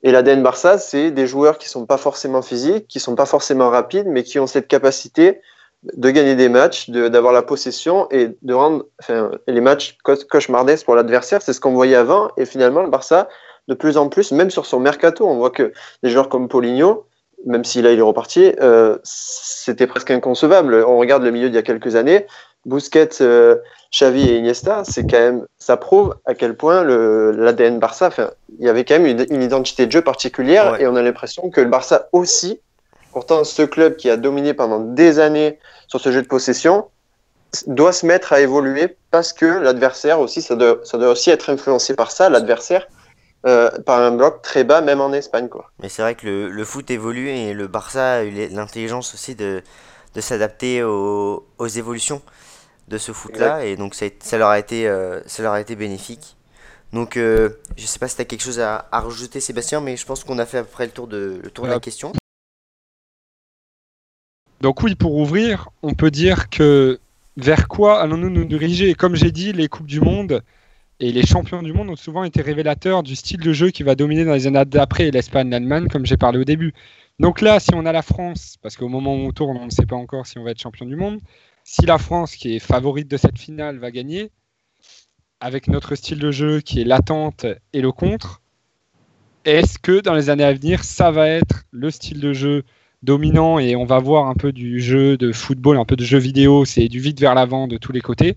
Et 0.02 0.12
l'ADN 0.12 0.42
Barça, 0.42 0.78
c'est 0.78 1.10
des 1.10 1.26
joueurs 1.26 1.58
qui 1.58 1.68
sont 1.68 1.86
pas 1.86 1.96
forcément 1.96 2.42
physiques, 2.42 2.86
qui 2.88 3.00
sont 3.00 3.14
pas 3.14 3.26
forcément 3.26 3.68
rapides, 3.68 4.06
mais 4.06 4.22
qui 4.22 4.38
ont 4.38 4.46
cette 4.46 4.68
capacité 4.68 5.40
de 5.82 6.10
gagner 6.10 6.34
des 6.34 6.48
matchs, 6.48 6.90
d'avoir 6.90 7.32
la 7.32 7.42
possession 7.42 8.08
et 8.10 8.30
de 8.42 8.54
rendre 8.54 8.86
enfin, 9.00 9.30
les 9.46 9.60
matchs 9.60 9.96
cauchemardesques 10.02 10.84
pour 10.84 10.96
l'adversaire. 10.96 11.42
C'est 11.42 11.52
ce 11.52 11.60
qu'on 11.60 11.72
voyait 11.72 11.96
avant. 11.96 12.30
Et 12.36 12.46
finalement, 12.46 12.82
le 12.82 12.90
Barça, 12.90 13.28
de 13.68 13.74
plus 13.74 13.98
en 13.98 14.08
plus, 14.08 14.32
même 14.32 14.50
sur 14.50 14.66
son 14.66 14.80
mercato, 14.80 15.26
on 15.26 15.36
voit 15.36 15.50
que 15.50 15.72
des 16.02 16.10
joueurs 16.10 16.28
comme 16.28 16.48
Paulinho, 16.48 17.06
même 17.46 17.64
si 17.64 17.82
là 17.82 17.92
il 17.92 17.98
est 17.98 18.02
reparti, 18.02 18.52
euh, 18.60 18.98
c'était 19.04 19.86
presque 19.86 20.10
inconcevable. 20.10 20.82
On 20.86 20.98
regarde 20.98 21.22
le 21.22 21.30
milieu 21.30 21.48
d'il 21.48 21.56
y 21.56 21.58
a 21.58 21.62
quelques 21.62 21.94
années, 21.94 22.26
Busquets, 22.64 23.20
euh, 23.20 23.56
Xavi 23.92 24.28
et 24.28 24.38
Iniesta, 24.38 24.82
c'est 24.84 25.02
quand 25.02 25.18
même, 25.18 25.46
ça 25.58 25.76
prouve 25.76 26.16
à 26.24 26.34
quel 26.34 26.56
point 26.56 26.82
l'ADN 26.82 27.78
Barça, 27.78 28.10
il 28.58 28.66
y 28.66 28.68
avait 28.68 28.84
quand 28.84 28.98
même 28.98 29.06
une, 29.06 29.26
une, 29.30 29.42
identité 29.42 29.86
de 29.86 29.92
jeu 29.92 30.02
particulière 30.02 30.72
Ouais. 30.72 30.82
et 30.82 30.86
on 30.86 30.96
a 30.96 31.02
l'impression 31.02 31.48
que 31.50 31.60
le 31.60 31.68
Barça 31.68 32.08
aussi, 32.12 32.60
pourtant 33.12 33.44
ce 33.44 33.62
club 33.62 33.96
qui 33.96 34.10
a 34.10 34.16
dominé 34.16 34.52
pendant 34.52 34.80
des 34.80 35.20
années 35.20 35.58
sur 35.86 36.00
ce 36.00 36.10
jeu 36.10 36.22
de 36.22 36.26
possession, 36.26 36.86
doit 37.66 37.92
se 37.92 38.04
mettre 38.04 38.32
à 38.32 38.40
évoluer 38.40 38.96
parce 39.10 39.32
que 39.32 39.46
l'adversaire 39.46 40.20
aussi, 40.20 40.42
ça 40.42 40.54
doit, 40.54 40.80
ça 40.84 40.98
doit 40.98 41.10
aussi 41.10 41.30
être 41.30 41.48
influencé 41.48 41.94
par 41.94 42.10
ça, 42.10 42.28
l'adversaire, 42.28 42.86
euh, 43.46 43.70
par 43.86 44.00
un 44.00 44.12
bloc 44.12 44.42
très 44.42 44.64
bas, 44.64 44.80
même 44.80 45.00
en 45.00 45.12
Espagne. 45.12 45.48
Quoi. 45.48 45.70
Mais 45.82 45.88
c'est 45.88 46.02
vrai 46.02 46.14
que 46.14 46.26
le, 46.26 46.48
le 46.48 46.64
foot 46.64 46.90
évolue 46.90 47.28
et 47.28 47.54
le 47.54 47.66
Barça 47.68 48.14
a 48.14 48.22
eu 48.24 48.48
l'intelligence 48.50 49.14
aussi 49.14 49.34
de, 49.34 49.62
de 50.14 50.20
s'adapter 50.20 50.82
aux, 50.82 51.46
aux 51.58 51.66
évolutions 51.66 52.22
de 52.88 52.98
ce 52.98 53.12
foot-là. 53.12 53.64
Et 53.64 53.76
donc 53.76 53.94
ça, 53.94 54.38
leur 54.38 54.48
a 54.48 54.58
été, 54.58 54.88
euh, 54.88 55.20
ça 55.26 55.42
leur 55.42 55.52
a 55.52 55.60
été 55.60 55.76
bénéfique. 55.76 56.36
Donc 56.92 57.16
euh, 57.16 57.50
je 57.76 57.84
sais 57.86 57.98
pas 57.98 58.08
si 58.08 58.16
tu 58.16 58.22
as 58.22 58.24
quelque 58.24 58.42
chose 58.42 58.60
à, 58.60 58.88
à 58.90 59.00
rajouter 59.00 59.40
Sébastien, 59.40 59.80
mais 59.80 59.96
je 59.96 60.06
pense 60.06 60.24
qu'on 60.24 60.38
a 60.38 60.46
fait 60.46 60.58
à 60.58 60.62
peu 60.64 60.70
près 60.70 60.86
le 60.86 60.92
tour 60.92 61.06
de, 61.06 61.38
le 61.42 61.50
tour 61.50 61.66
de 61.66 61.70
la 61.70 61.80
question. 61.80 62.12
Donc 64.60 64.82
oui, 64.82 64.94
pour 64.94 65.14
ouvrir, 65.16 65.68
on 65.82 65.94
peut 65.94 66.10
dire 66.10 66.50
que 66.50 66.98
vers 67.36 67.68
quoi 67.68 68.00
allons-nous 68.00 68.30
nous 68.30 68.44
diriger? 68.44 68.88
Et 68.88 68.94
Comme 68.94 69.14
j'ai 69.14 69.30
dit, 69.30 69.52
les 69.52 69.68
Coupes 69.68 69.86
du 69.86 70.00
Monde 70.00 70.42
et 71.00 71.12
les 71.12 71.24
champions 71.24 71.62
du 71.62 71.72
monde 71.72 71.90
ont 71.90 71.96
souvent 71.96 72.24
été 72.24 72.42
révélateurs 72.42 73.02
du 73.02 73.14
style 73.14 73.40
de 73.40 73.52
jeu 73.52 73.70
qui 73.70 73.82
va 73.82 73.94
dominer 73.94 74.24
dans 74.24 74.32
les 74.32 74.46
années 74.46 74.64
d'après 74.64 75.10
l'Espagne, 75.10 75.50
l'Allemagne, 75.50 75.88
comme 75.88 76.04
j'ai 76.04 76.16
parlé 76.16 76.38
au 76.38 76.44
début. 76.44 76.74
Donc 77.20 77.40
là, 77.40 77.60
si 77.60 77.70
on 77.74 77.86
a 77.86 77.92
la 77.92 78.02
France, 78.02 78.56
parce 78.62 78.76
qu'au 78.76 78.88
moment 78.88 79.14
où 79.14 79.26
on 79.26 79.32
tourne, 79.32 79.56
on 79.56 79.66
ne 79.66 79.70
sait 79.70 79.86
pas 79.86 79.96
encore 79.96 80.26
si 80.26 80.38
on 80.38 80.44
va 80.44 80.50
être 80.50 80.60
champion 80.60 80.86
du 80.86 80.96
monde, 80.96 81.20
si 81.64 81.86
la 81.86 81.98
France, 81.98 82.34
qui 82.34 82.56
est 82.56 82.58
favorite 82.58 83.08
de 83.08 83.16
cette 83.16 83.38
finale, 83.38 83.78
va 83.78 83.90
gagner, 83.90 84.30
avec 85.40 85.68
notre 85.68 85.94
style 85.94 86.18
de 86.18 86.30
jeu 86.30 86.60
qui 86.60 86.80
est 86.80 86.84
l'attente 86.84 87.46
et 87.72 87.80
le 87.80 87.92
contre, 87.92 88.42
est-ce 89.44 89.78
que 89.78 90.00
dans 90.00 90.14
les 90.14 90.30
années 90.30 90.44
à 90.44 90.52
venir, 90.52 90.82
ça 90.82 91.10
va 91.10 91.28
être 91.28 91.64
le 91.70 91.90
style 91.90 92.20
de 92.20 92.32
jeu 92.32 92.64
dominant 93.04 93.60
et 93.60 93.76
on 93.76 93.84
va 93.84 94.00
voir 94.00 94.26
un 94.26 94.34
peu 94.34 94.50
du 94.50 94.80
jeu 94.80 95.16
de 95.16 95.32
football, 95.32 95.76
un 95.78 95.84
peu 95.84 95.94
de 95.94 96.04
jeu 96.04 96.18
vidéo, 96.18 96.64
c'est 96.64 96.88
du 96.88 96.98
vite 96.98 97.20
vers 97.20 97.34
l'avant 97.34 97.68
de 97.68 97.76
tous 97.76 97.92
les 97.92 98.00
côtés. 98.00 98.34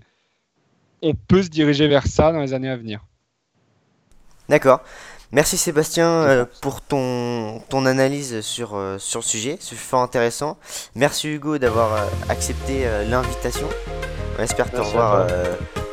On 1.02 1.14
peut 1.14 1.42
se 1.42 1.48
diriger 1.48 1.88
vers 1.88 2.06
ça 2.06 2.32
dans 2.32 2.40
les 2.40 2.54
années 2.54 2.70
à 2.70 2.76
venir. 2.76 3.04
D'accord. 4.48 4.80
Merci 5.32 5.56
Sébastien 5.56 6.08
euh, 6.08 6.44
pour 6.60 6.82
ton, 6.82 7.60
ton 7.70 7.86
analyse 7.86 8.42
sur, 8.42 8.76
euh, 8.76 8.98
sur 8.98 9.20
le 9.20 9.24
sujet, 9.24 9.56
c'est 9.60 9.76
fort 9.76 10.02
intéressant. 10.02 10.58
Merci 10.94 11.28
Hugo 11.28 11.56
d'avoir 11.56 11.94
euh, 11.94 12.06
accepté 12.28 12.84
l'invitation. 13.08 13.66
On 14.38 14.42
espère 14.42 14.70
te 14.70 14.76
revoir 14.76 15.26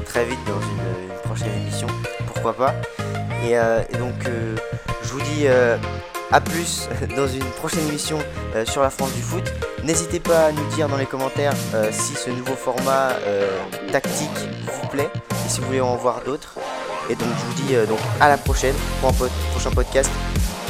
très 0.05 0.25
vite 0.25 0.39
dans 0.45 0.59
une, 0.59 1.09
une 1.09 1.21
prochaine 1.23 1.53
émission, 1.61 1.87
pourquoi 2.27 2.53
pas. 2.53 2.75
Et, 3.43 3.51
et 3.53 3.97
donc 3.97 4.15
je 5.03 5.09
vous 5.09 5.21
dis 5.21 5.45
à 6.31 6.41
plus 6.41 6.87
dans 7.15 7.27
une 7.27 7.43
prochaine 7.57 7.87
émission 7.87 8.19
euh, 8.55 8.65
sur 8.65 8.81
la 8.81 8.89
France 8.89 9.13
du 9.13 9.21
foot. 9.21 9.43
N'hésitez 9.83 10.19
pas 10.19 10.47
à 10.47 10.51
nous 10.51 10.65
dire 10.75 10.87
dans 10.87 10.97
les 10.97 11.05
commentaires 11.05 11.53
euh, 11.73 11.89
si 11.91 12.13
ce 12.13 12.29
nouveau 12.29 12.55
format 12.55 13.11
euh, 13.25 13.47
tactique 13.91 14.29
vous 14.81 14.87
plaît 14.89 15.09
et 15.13 15.49
si 15.49 15.61
vous 15.61 15.67
voulez 15.67 15.81
en 15.81 15.95
voir 15.95 16.21
d'autres. 16.25 16.55
Et 17.09 17.15
donc 17.15 17.27
je 17.39 17.45
vous 17.45 17.67
dis 17.67 17.75
euh, 17.75 17.85
donc 17.85 17.99
à 18.19 18.29
la 18.29 18.37
prochaine 18.37 18.75
pour 18.99 19.09
un 19.09 19.29
prochain 19.51 19.71
podcast 19.71 20.11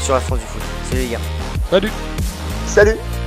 sur 0.02 0.14
la 0.14 0.22
France 0.22 0.40
du 0.40 0.46
foot. 0.46 0.62
Salut 0.90 1.02
les 1.02 1.10
gars. 1.10 1.20
Salut 1.70 1.92
Salut 2.66 3.19